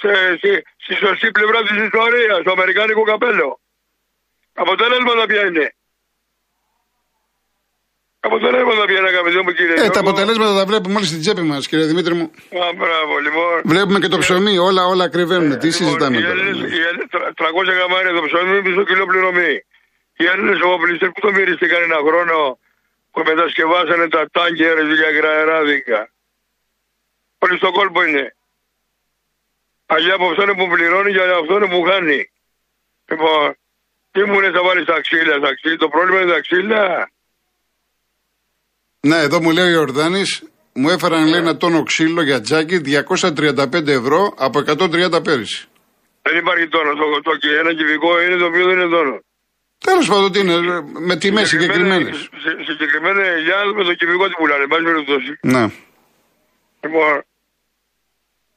σε, 0.00 0.10
στη, 0.38 0.50
στη 0.84 0.94
σωστή 1.04 1.28
πλευρά 1.36 1.58
της 1.66 1.76
ιστορίας, 1.88 2.38
στο 2.44 2.50
Αμερικάνικο 2.56 3.02
καπέλο. 3.10 3.48
Αποτέλεσματα 4.64 5.22
ποια 5.30 5.42
είναι; 5.48 5.66
Αποτελέσματα 8.20 8.84
ποια 8.84 8.98
είναι, 8.98 9.08
αγαπητέ 9.08 9.42
μου 9.42 9.50
κύριε. 9.52 9.72
Ε, 9.72 9.76
τα 9.76 9.82
Γιώργο. 9.82 10.00
αποτελέσματα 10.00 10.54
τα 10.58 10.64
βλέπουμε 10.66 10.94
όλοι 10.96 11.06
στην 11.06 11.20
τσέπη 11.20 11.40
μας, 11.42 11.66
κύριε 11.68 11.84
Δημήτρη 11.84 12.14
μου. 12.14 12.30
Α, 12.64 12.72
μπράβο, 12.76 13.18
λοιπόν. 13.18 13.60
Βλέπουμε 13.64 13.98
και 13.98 14.08
το 14.08 14.18
ψωμί, 14.18 14.58
όλα, 14.58 14.82
όλα 14.86 15.08
κρυβαίνουν. 15.08 15.48
Τι 15.48 15.54
Λοιπόν, 15.54 15.70
συζητάμε 15.72 16.16
οι 16.16 16.20
τώρα. 16.22 16.32
Έλληνες, 16.32 16.70
οι 16.76 16.80
Έλληνες, 16.88 17.06
τρα- 17.10 17.32
300 17.34 17.72
γραμμάρια 17.78 18.12
το 18.12 18.22
ψωμί, 18.26 18.60
μισό 18.62 18.82
κιλό 18.84 19.06
πληρωμή. 19.06 19.64
Οι 20.16 20.24
Έλληνες 20.32 20.60
ομοπλιστέ 20.60 21.06
που 21.06 21.20
το 21.20 21.30
μυριστήκαν 21.32 21.82
ένα 21.82 21.98
χρόνο 22.08 22.58
που 23.10 23.22
μετασκευάσανε 23.26 24.08
τα 24.08 24.22
τάγκερ 24.32 24.76
για 24.98 25.10
γραεράδικα. 25.18 26.10
Όλοι 27.38 27.56
στον 27.56 27.72
κόλπο 27.72 28.02
είναι. 28.04 28.34
Αλλιά 29.86 30.14
από 30.14 30.26
αυτόν 30.30 30.56
που 30.56 30.68
πληρώνει 30.68 31.12
και 31.12 31.20
από 31.20 31.40
αυτόν 31.40 31.68
που 31.70 31.82
χάνει. 31.88 32.30
Λοιπόν, 33.10 33.56
τι 34.10 34.24
μου 34.24 34.40
λες 34.40 34.50
θα 34.56 34.62
βάλεις 34.62 34.84
τα 34.84 35.00
ξύλα, 35.00 35.38
τα 35.40 35.54
ξύλα. 35.54 35.76
Το 35.76 35.88
πρόβλημα 35.88 36.20
είναι 36.20 36.32
τα 36.32 36.40
ξύλα. 36.40 37.10
Ναι, 39.00 39.16
εδώ 39.16 39.40
μου 39.40 39.50
λέει 39.50 39.64
ο 39.66 39.70
Ιορδάνης, 39.70 40.42
μου 40.74 40.88
έφεραν 40.90 41.26
λέει 41.28 41.40
ένα 41.40 41.56
τόνο 41.56 41.82
ξύλο 41.82 42.22
για 42.22 42.40
τζάκι 42.40 42.80
235 42.84 43.86
ευρώ 43.86 44.34
από 44.38 44.58
130 44.66 45.24
πέρυσι. 45.24 45.66
Δεν 46.22 46.36
υπάρχει 46.38 46.68
τόνο. 46.68 46.90
Το, 46.94 47.20
το, 47.22 47.38
το, 47.38 47.48
ένα 47.60 47.74
κυβικό 47.74 48.20
είναι 48.22 48.36
το 48.36 48.44
οποίο 48.44 48.64
δεν 48.66 48.78
είναι 48.78 48.88
τόνο. 48.96 49.18
Τέλος 49.78 50.08
πάντων, 50.08 50.32
τι 50.32 50.38
είναι, 50.40 50.56
με 51.08 51.16
τιμές 51.16 51.48
συγκεκριμένες. 51.48 52.16
σε- 52.42 52.64
Συγκεκριμένα 52.70 53.22
ελιά 53.26 53.64
με 53.76 53.84
το 53.84 53.94
κυβικό 53.94 54.26
τι 54.28 54.34
πουλάνε. 54.38 54.62
Εν 54.62 54.68
πάση 54.68 54.82
περιπτώσει. 54.82 55.30
Ναι. 55.42 55.64
Λοιπόν, 56.82 57.12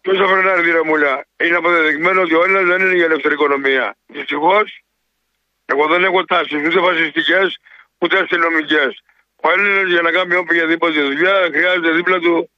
ποιος 0.01 0.17
θα 0.17 0.27
φρενάρει 0.27 0.61
τη 0.63 0.71
ρεμούλα. 0.71 1.25
Είναι 1.43 1.55
αποδεδειγμένο 1.55 2.21
ότι 2.21 2.33
ο 2.35 2.43
Έλληνα 2.43 2.61
δεν 2.71 2.79
είναι 2.85 2.95
για 2.95 3.05
ελεύθερη 3.05 3.33
οικονομία. 3.33 3.95
Δυστυχώς, 4.15 4.67
εγώ 5.65 5.83
δεν 5.87 6.03
έχω 6.03 6.19
τάσεις 6.25 6.57
ούτε 6.67 6.79
φασιστικές 6.87 7.47
ούτε 8.01 8.15
αστυνομικές. 8.23 8.91
Ο 9.45 9.51
Έλληνα 9.51 9.81
για 9.81 10.01
να 10.01 10.11
κάνει 10.11 10.35
οποιαδήποτε 10.35 11.01
δουλειά 11.01 11.33
χρειάζεται 11.53 11.91
δίπλα 11.91 12.19
του 12.19 12.49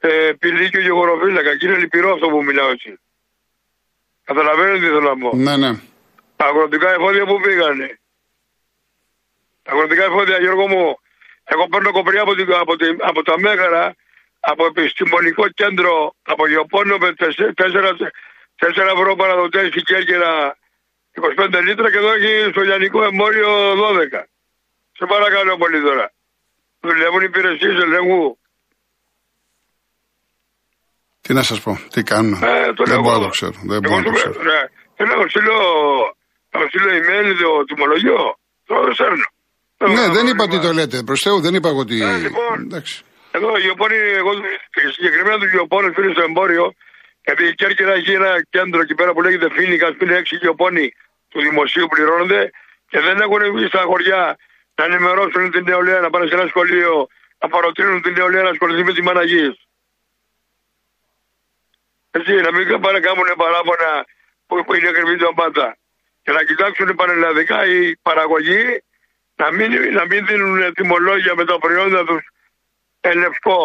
ε, 0.00 0.32
πηλίκιο 0.38 0.82
και 0.82 0.90
χωροφύλακα. 0.90 1.56
Και 1.56 1.66
είναι 1.66 1.76
λυπηρό 1.76 2.12
αυτό 2.12 2.28
που 2.28 2.44
μιλάω 2.44 2.70
έτσι. 2.70 2.98
Καταλαβαίνετε 4.24 4.78
τι 4.78 4.84
θέλω 4.84 5.00
να 5.00 5.18
πω. 5.18 5.36
Ναι, 5.36 5.56
ναι. 5.56 5.70
Τα 6.36 6.46
αγροτικά 6.46 6.92
εφόδια 6.92 7.26
που 7.26 7.40
πήγανε. 7.40 7.98
Τα 9.62 9.72
αγροτικά 9.72 10.04
εφόδια, 10.04 10.38
Γιώργο 10.38 10.68
μου, 10.68 10.98
εγώ 11.44 11.66
παίρνω 11.68 11.90
κοπριά 11.92 12.22
από, 12.22 12.34
την, 12.34 12.54
από, 12.54 12.76
την, 12.76 12.96
από 13.00 13.22
τα 13.22 13.38
Μέγαρα, 13.38 13.94
από 14.40 14.66
επιστημονικό 14.66 15.48
κέντρο, 15.48 16.14
από 16.22 16.48
γεωπόνο 16.48 16.96
με 16.98 17.14
4 17.16 17.62
ευρώ 18.94 19.14
παραδοτές 19.16 19.68
στην 19.68 19.82
Κέρκυρα 19.82 20.56
25 21.36 21.62
λίτρα 21.64 21.90
και 21.90 21.96
εδώ 21.96 22.12
έχει 22.12 22.50
στο 22.50 22.60
λιανικό 22.60 23.04
εμπόριο 23.04 23.72
12. 23.72 24.22
Σε 24.92 25.06
παρακαλώ 25.06 25.56
πολύ 25.56 25.82
τώρα. 25.82 26.12
Δουλεύουν 26.86 27.22
υπηρεσίες 27.22 27.76
ελέγχου. 27.84 28.36
Τι 31.24 31.32
να 31.38 31.42
σας 31.42 31.60
πω, 31.64 31.72
τι 31.92 32.02
κάνουν. 32.02 32.32
Ε, 32.42 32.72
το 32.76 32.82
δεν 32.84 32.92
λέω 32.92 33.00
μπορώ 33.04 33.16
να 33.16 33.20
εγώ. 33.20 33.24
το 33.24 33.28
ξέρω. 33.36 33.56
Δεν 33.70 33.78
Εγώ 33.78 33.80
μπορώ 33.80 33.96
να 33.96 34.02
το 34.02 34.18
σου- 34.18 34.30
ξέρω. 34.30 34.42
ναι. 34.50 34.60
Θέλω 34.96 35.14
να 35.22 35.28
στείλω, 35.32 35.56
να 36.54 36.60
στείλω 36.68 36.88
email 36.98 37.26
το 37.42 37.50
τιμολογιό. 37.68 38.20
Το 38.68 38.74
σέρνω. 38.98 39.26
Ναι, 39.96 40.04
δεν 40.16 40.26
είπα 40.30 40.42
ότι 40.48 40.58
το 40.66 40.72
λέτε. 40.78 40.96
Προς 41.08 41.20
Θεού 41.24 41.40
δεν 41.40 41.54
είπα 41.54 41.68
εγώ 41.72 41.78
ότι. 41.86 41.96
Ε, 42.02 42.16
λοιπόν. 42.26 42.54
Εντάξει. 42.66 42.94
Εδώ 43.36 43.48
η 43.60 43.64
Ιωπώνη, 43.70 43.96
εγώ 44.22 44.30
συγκεκριμένα 44.96 45.38
τους 45.40 45.52
Ιωπώνου 45.58 45.92
φίλου 45.96 46.12
στο 46.16 46.22
εμπόριο, 46.28 46.64
γιατί 47.26 47.42
η 47.50 47.54
Κέρκυρα 47.60 47.92
έχει 48.00 48.12
ένα 48.20 48.32
κέντρο 48.54 48.80
εκεί 48.84 48.94
πέρα 48.94 49.10
που 49.14 49.22
λέγεται 49.22 49.46
Φίνικα, 49.56 49.86
που 49.96 50.04
είναι 50.04 50.16
έξι 50.22 50.34
Ιωπώνοι 50.48 50.86
του 51.30 51.40
δημοσίου 51.46 51.86
πληρώνονται 51.92 52.42
και 52.90 52.98
δεν 53.06 53.16
έχουν 53.24 53.40
βγει 53.54 53.66
στα 53.72 53.82
χωριά 53.90 54.22
να 54.82 54.88
ενημερώσουν 54.94 55.42
την 55.54 55.62
νεολαία, 55.70 56.00
να 56.04 56.10
πάνε 56.12 56.26
σε 56.28 56.34
ένα 56.38 56.46
σχολείο, 56.52 56.92
να 57.40 57.46
παροτρύνουν 57.54 57.98
την 58.04 58.12
νεολαία 58.18 58.42
να 58.48 58.52
ασχοληθεί 58.54 58.82
με 58.88 58.92
τη 58.96 59.02
μαναγή. 59.08 59.46
Έτσι, 62.16 62.32
να 62.46 62.50
μην 62.54 62.64
πάνε 62.82 62.98
να 62.98 63.04
κάνουν 63.06 63.28
παράπονα 63.42 63.90
που, 64.46 64.54
που 64.66 64.72
είναι 64.76 64.88
ακριβή 64.94 65.14
το 65.22 65.28
πάντα. 65.40 65.66
Και 66.24 66.32
να 66.36 66.42
κοιτάξουν 66.48 66.88
πανελλαδικά 67.00 67.58
οι 67.70 67.78
παραγωγοί 68.08 68.62
να 69.40 69.46
μην, 69.56 69.70
να 69.98 70.04
μην 70.10 70.20
δίνουν 70.28 70.58
τιμολόγια 70.76 71.32
με 71.38 71.44
τα 71.50 71.56
προϊόντα 71.64 72.00
τους 72.08 72.22
εν 73.08 73.14
λευκό 73.22 73.60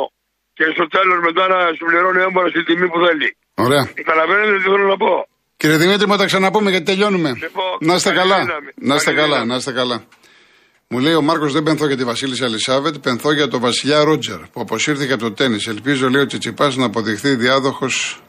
και 0.57 0.65
στο 0.75 0.85
τέλος 0.95 1.17
μετά 1.27 1.43
να 1.53 1.59
σου 1.77 1.85
πληρώνει 1.89 2.21
έμπορα 2.27 2.47
στη 2.53 2.61
τιμή 2.67 2.87
που 2.91 2.99
θέλει. 3.05 3.29
Ωραία. 3.65 3.83
Καταλαβαίνετε 4.01 4.53
τι 4.57 4.63
θέλω 4.63 4.87
να 4.93 4.97
πω; 5.03 5.27
Κύριε 5.57 5.77
Δημήτρη, 5.77 6.07
μου 6.07 6.17
τα 6.17 6.25
ξαναπούμε 6.25 6.69
γιατί 6.69 6.85
τελειώνουμε. 6.85 7.29
Λοιπόν, 7.45 7.77
να 7.79 7.93
είστε 7.95 8.09
καλή 8.13 8.29
καλά. 8.29 8.37
δύναμη. 8.43 8.69
Να 8.75 8.95
είστε 8.95 9.11
Καλή 9.13 9.21
καλά, 9.21 9.33
δύναμη. 9.33 9.49
να 9.51 9.55
είστε 9.55 9.71
καλά. 9.71 9.97
Μου 10.89 10.99
λέει 10.99 11.13
ο 11.13 11.21
Μάρκος 11.21 11.53
δεν 11.53 11.63
πενθώ 11.63 11.87
για 11.87 11.97
τη 11.97 12.03
Βασίλισσα 12.03 12.45
Ελισάβετ, 12.45 12.97
πενθώ 12.97 13.31
για 13.31 13.47
τον 13.47 13.59
Βασιλιά 13.59 14.03
Ρότζερ 14.03 14.37
που 14.37 14.61
αποσύρθηκε 14.61 15.13
από 15.13 15.23
το 15.23 15.31
τέννη. 15.31 15.57
Ελπίζω, 15.67 16.09
λέει 16.09 16.21
ο 16.21 16.25
Τσιτσιπάς, 16.25 16.75
να 16.75 16.85
αποδειχθεί 16.85 17.35
διάδοχος 17.35 18.21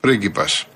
πρίγκιπας. 0.00 0.66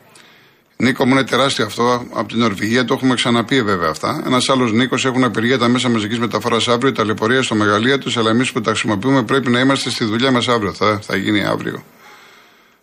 Νίκο 0.76 1.06
μου 1.06 1.12
είναι 1.12 1.24
τεράστιο 1.24 1.64
αυτό 1.64 2.06
από 2.12 2.28
την 2.28 2.38
Νορβηγία, 2.38 2.84
το 2.84 2.94
έχουμε 2.94 3.14
ξαναπεί 3.14 3.62
βέβαια 3.62 3.88
αυτά. 3.90 4.22
Ένας 4.26 4.48
άλλος 4.48 4.72
Νίκος 4.72 5.04
έχουν 5.04 5.24
απεργία 5.24 5.58
τα 5.58 5.68
μέσα 5.68 5.88
μαζικής 5.88 6.18
μεταφοράς 6.18 6.68
αύριο, 6.68 6.92
τα 6.92 7.04
λεπορία 7.04 7.42
στο 7.42 7.54
μεγαλείο 7.54 7.98
τους, 7.98 8.16
αλλά 8.16 8.30
εμείς 8.30 8.52
που 8.52 8.60
τα 8.60 8.70
χρησιμοποιούμε 8.70 9.22
πρέπει 9.22 9.50
να 9.50 9.60
είμαστε 9.60 9.90
στη 9.90 10.04
δουλειά 10.04 10.30
μας 10.30 10.48
αύριο. 10.48 10.72
Θα, 10.72 11.00
θα 11.02 11.16
γίνει 11.16 11.44
αύριο. 11.44 11.84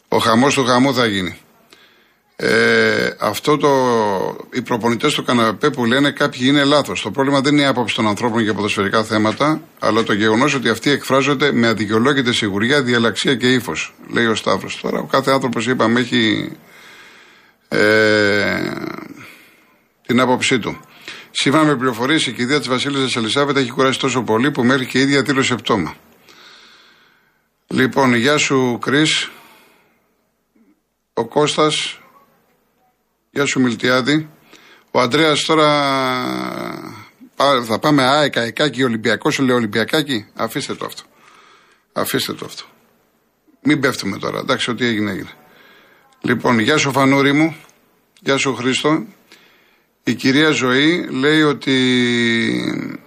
Ο 0.08 0.18
χαμός 0.18 0.54
του 0.54 0.66
χαμού 0.66 0.94
θα 0.94 1.06
γίνει. 1.06 1.38
Ε, 3.22 3.28
αυτό 3.28 3.58
το. 3.58 3.70
Οι 4.54 4.62
προπονητές 4.62 5.14
του 5.14 5.24
καναπέ 5.24 5.70
που 5.70 5.86
λένε 5.86 6.12
κάποιοι 6.12 6.42
είναι 6.44 6.64
λάθος. 6.64 7.02
Το 7.02 7.12
πρόβλημα 7.12 7.42
δεν 7.42 7.54
είναι 7.54 7.62
η 7.62 7.66
άποψη 7.66 7.96
των 7.96 8.08
ανθρώπων 8.08 8.42
για 8.42 8.54
ποδοσφαιρικά 8.54 9.04
θέματα, 9.04 9.62
αλλά 9.80 10.04
το 10.04 10.14
γεγονός 10.14 10.54
ότι 10.54 10.70
αυτοί 10.70 10.90
εκφράζονται 10.90 11.52
με 11.52 11.68
αδικαιολόγητη 11.68 12.34
σιγουριά, 12.34 12.82
διαλαξία 12.82 13.36
και 13.36 13.54
ύφος. 13.54 13.94
Λέει 14.08 14.26
ο 14.26 14.36
Σταύρος. 14.36 14.80
Τώρα 14.82 15.00
ο 15.00 15.06
κάθε 15.06 15.32
άνθρωπος, 15.32 15.68
είπαμε, 15.68 16.00
έχει 16.00 16.52
ε, 17.68 18.72
την 20.06 20.20
άποψή 20.20 20.60
του. 20.60 20.80
Σύμφωνα 21.32 21.64
με 21.64 21.76
πληροφορίες, 21.76 22.28
η 22.28 22.32
κηδεία 22.32 22.58
της 22.58 22.68
Βασίλισσας 22.68 23.16
Ελισάβετ 23.16 23.58
έχει 23.58 23.70
κουράσει 23.70 24.00
τόσο 24.00 24.22
πολύ 24.22 24.52
που 24.52 24.64
μέχρι 24.64 24.86
και 24.86 24.98
η 24.98 25.02
ίδια 25.02 25.22
δήλωσε 25.22 25.56
πτώμα. 25.56 25.96
Λοιπόν, 27.68 28.14
γεια 28.14 28.38
σου, 28.38 28.78
Κρι. 28.82 29.04
Ο 31.14 31.26
Κώστας 31.26 32.01
Γεια 33.34 33.46
σου 33.46 33.62
Μιλτιάδη. 33.62 34.30
Ο 34.92 35.00
Αντρέας 35.00 35.44
τώρα 35.46 35.70
θα 37.66 37.80
πάμε 37.80 38.04
ΑΕΚ, 38.04 38.38
ΑΕΚΑΚΙ, 38.38 38.84
Ολυμπιακός, 38.84 39.40
λέει 39.40 39.56
Ολυμπιακάκι. 39.56 40.26
Αφήστε 40.34 40.76
το 40.76 40.86
αυτό. 40.86 41.02
Αφήστε 41.94 42.34
το 42.34 42.46
αυτό. 42.46 42.64
Μην 43.64 43.80
πέφτουμε 43.80 44.18
τώρα. 44.18 44.40
Εντάξει, 44.40 44.70
ό,τι 44.70 44.86
έγινε, 44.86 45.12
έγινε. 45.12 45.30
Λοιπόν, 46.22 46.60
γεια 46.60 46.78
σου 46.78 46.92
Φανούρη 46.92 47.34
μου. 47.34 47.56
Γεια 48.20 48.38
σου 48.38 48.56
Χρήστο. 48.56 49.06
Η 50.04 50.14
κυρία 50.14 50.50
Ζωή 50.50 51.08
λέει 51.10 51.42
ότι 51.42 51.76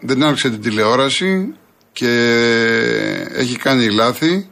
δεν 0.00 0.22
άρχισε 0.22 0.50
την 0.50 0.60
τηλεόραση 0.60 1.54
και 1.92 2.10
έχει 3.32 3.56
κάνει 3.56 3.90
λάθη. 3.90 4.48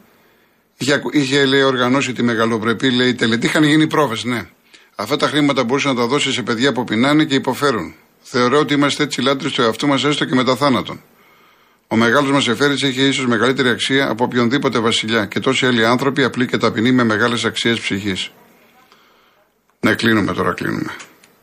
Είχε, 0.76 1.02
είχε 1.10 1.44
λέει, 1.44 1.62
οργανώσει 1.62 2.12
τη 2.12 2.22
μεγαλοπρεπή 2.22 2.90
λέει, 2.90 3.14
τελετή. 3.14 3.46
Είχαν 3.46 3.64
γίνει 3.64 3.86
πρόβες, 3.86 4.24
ναι. 4.24 4.48
Αυτά 4.94 5.16
τα 5.16 5.28
χρήματα 5.28 5.64
μπορούσε 5.64 5.88
να 5.88 5.94
τα 5.94 6.06
δώσεις 6.06 6.34
σε 6.34 6.42
παιδιά 6.42 6.72
που 6.72 6.84
πεινάνε 6.84 7.24
και 7.24 7.34
υποφέρουν. 7.34 7.94
Θεωρώ 8.22 8.58
ότι 8.58 8.74
είμαστε 8.74 9.02
έτσι 9.02 9.20
λάτρε 9.20 9.48
του 9.48 9.62
εαυτού 9.62 9.86
μας 9.86 10.04
έστω 10.04 10.24
και 10.24 10.34
μετά 10.34 10.56
θάνατον. 10.56 11.02
Ο 11.86 11.96
μεγάλος 11.96 12.30
μας 12.30 12.48
εφέρη 12.48 12.72
έχει 12.72 13.06
ίσως 13.06 13.26
μεγαλύτερη 13.26 13.68
αξία 13.68 14.08
από 14.08 14.24
οποιονδήποτε 14.24 14.78
βασιλιά 14.78 15.26
και 15.26 15.40
τόσοι 15.40 15.66
άλλοι 15.66 15.86
άνθρωποι 15.86 16.22
απλοί 16.24 16.46
και 16.46 16.56
ταπεινοί 16.56 16.92
με 16.92 17.04
μεγάλες 17.04 17.44
αξίες 17.44 17.80
ψυχής. 17.80 18.30
Ναι, 19.80 19.94
κλείνουμε 19.94 20.32
τώρα, 20.32 20.52
κλείνουμε. 20.52 20.96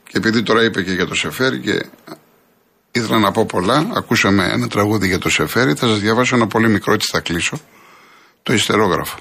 Και 0.04 0.18
επειδή 0.18 0.44
τώρα 0.44 0.64
είπε 0.64 0.82
και 0.82 0.92
για 0.92 1.06
το 1.06 1.16
Σεφέρι 1.16 1.60
και 1.60 1.86
ήθελα 2.92 3.20
να 3.20 3.32
πω 3.32 3.46
πολλά, 3.46 3.92
ακούσαμε 3.94 4.50
ένα 4.52 4.68
τραγούδι 4.68 5.08
για 5.08 5.20
το 5.20 5.30
Σεφέρι, 5.30 5.74
θα 5.74 5.88
σας 5.88 6.00
διαβάσω 6.00 6.36
ένα 6.36 6.48
πολύ 6.48 6.70
μικρό, 6.70 6.94
έτσι 6.94 7.10
θα 7.12 7.20
κλείσω. 7.20 7.60
Το 8.44 8.54
ιστερόγραφο. 8.54 9.18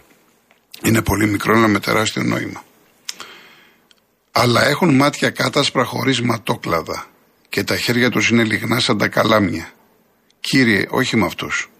Είναι 0.82 1.02
πολύ 1.02 1.26
μικρό, 1.26 1.56
αλλά 1.56 1.68
με 1.68 1.80
τεράστιο 1.80 2.22
νόημα. 2.22 2.62
Αλλά 4.40 4.66
έχουν 4.66 4.94
μάτια 4.94 5.30
κάτασπρα 5.30 5.84
χωρίς 5.84 6.20
ματόκλαδα 6.20 7.06
και 7.48 7.64
τα 7.64 7.76
χέρια 7.76 8.10
τους 8.10 8.28
είναι 8.30 8.44
λιγνά 8.44 8.80
σαν 8.80 8.98
τα 8.98 9.08
καλάμια. 9.08 9.70
Κύριε, 10.40 10.86
όχι 10.90 11.16
με 11.16 11.24
αυτούς. 11.26 11.70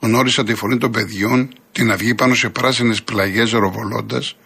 Γνώρισα 0.00 0.44
τη 0.44 0.54
φωνή 0.54 0.78
των 0.78 0.90
παιδιών, 0.90 1.54
την 1.72 1.90
αυγή 1.90 2.14
πάνω 2.14 2.34
σε 2.34 2.48
πράσινες 2.48 3.02
πλαγιές 3.02 3.50
ροβολώντας, 3.50 4.36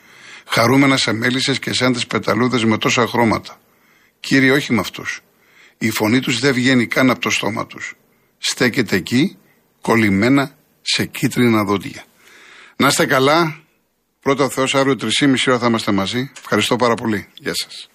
χαρούμενα 0.47 0.97
σε 0.97 1.13
μέλισσες 1.13 1.59
και 1.59 1.73
σαν 1.73 1.93
τις 1.93 2.07
πεταλούδες 2.07 2.65
με 2.65 2.79
τόσα 2.79 3.07
χρώματα. 3.07 3.61
Κύριε, 4.21 4.53
όχι 4.53 4.73
με 4.73 4.81
αυτούς. 4.81 5.21
Η 5.79 5.91
φωνή 5.91 6.21
τους 6.21 6.39
δεν 6.39 6.53
βγαίνει 6.53 6.87
καν 6.87 7.11
από 7.11 7.21
το 7.21 7.31
στόμα 7.31 7.67
τους. 7.67 7.95
Στέκεται 8.39 8.97
εκεί, 8.97 9.37
κολλημένα 9.81 10.57
σε 10.83 11.05
κίτρινα 11.05 11.65
δόντια. 11.65 12.05
Να 12.77 12.87
είστε 12.87 13.07
καλά. 13.07 13.61
Πρώτα 14.21 14.45
ο 14.45 14.49
Θεός 14.49 14.75
αύριο 14.75 14.97
3,5 15.01 15.09
ώρα 15.47 15.59
θα 15.59 15.67
είμαστε 15.67 15.93
μαζί. 15.93 16.31
Ευχαριστώ 16.39 16.77
πάρα 16.77 16.95
πολύ. 16.95 17.29
Γεια 17.39 17.53
σας. 17.55 17.90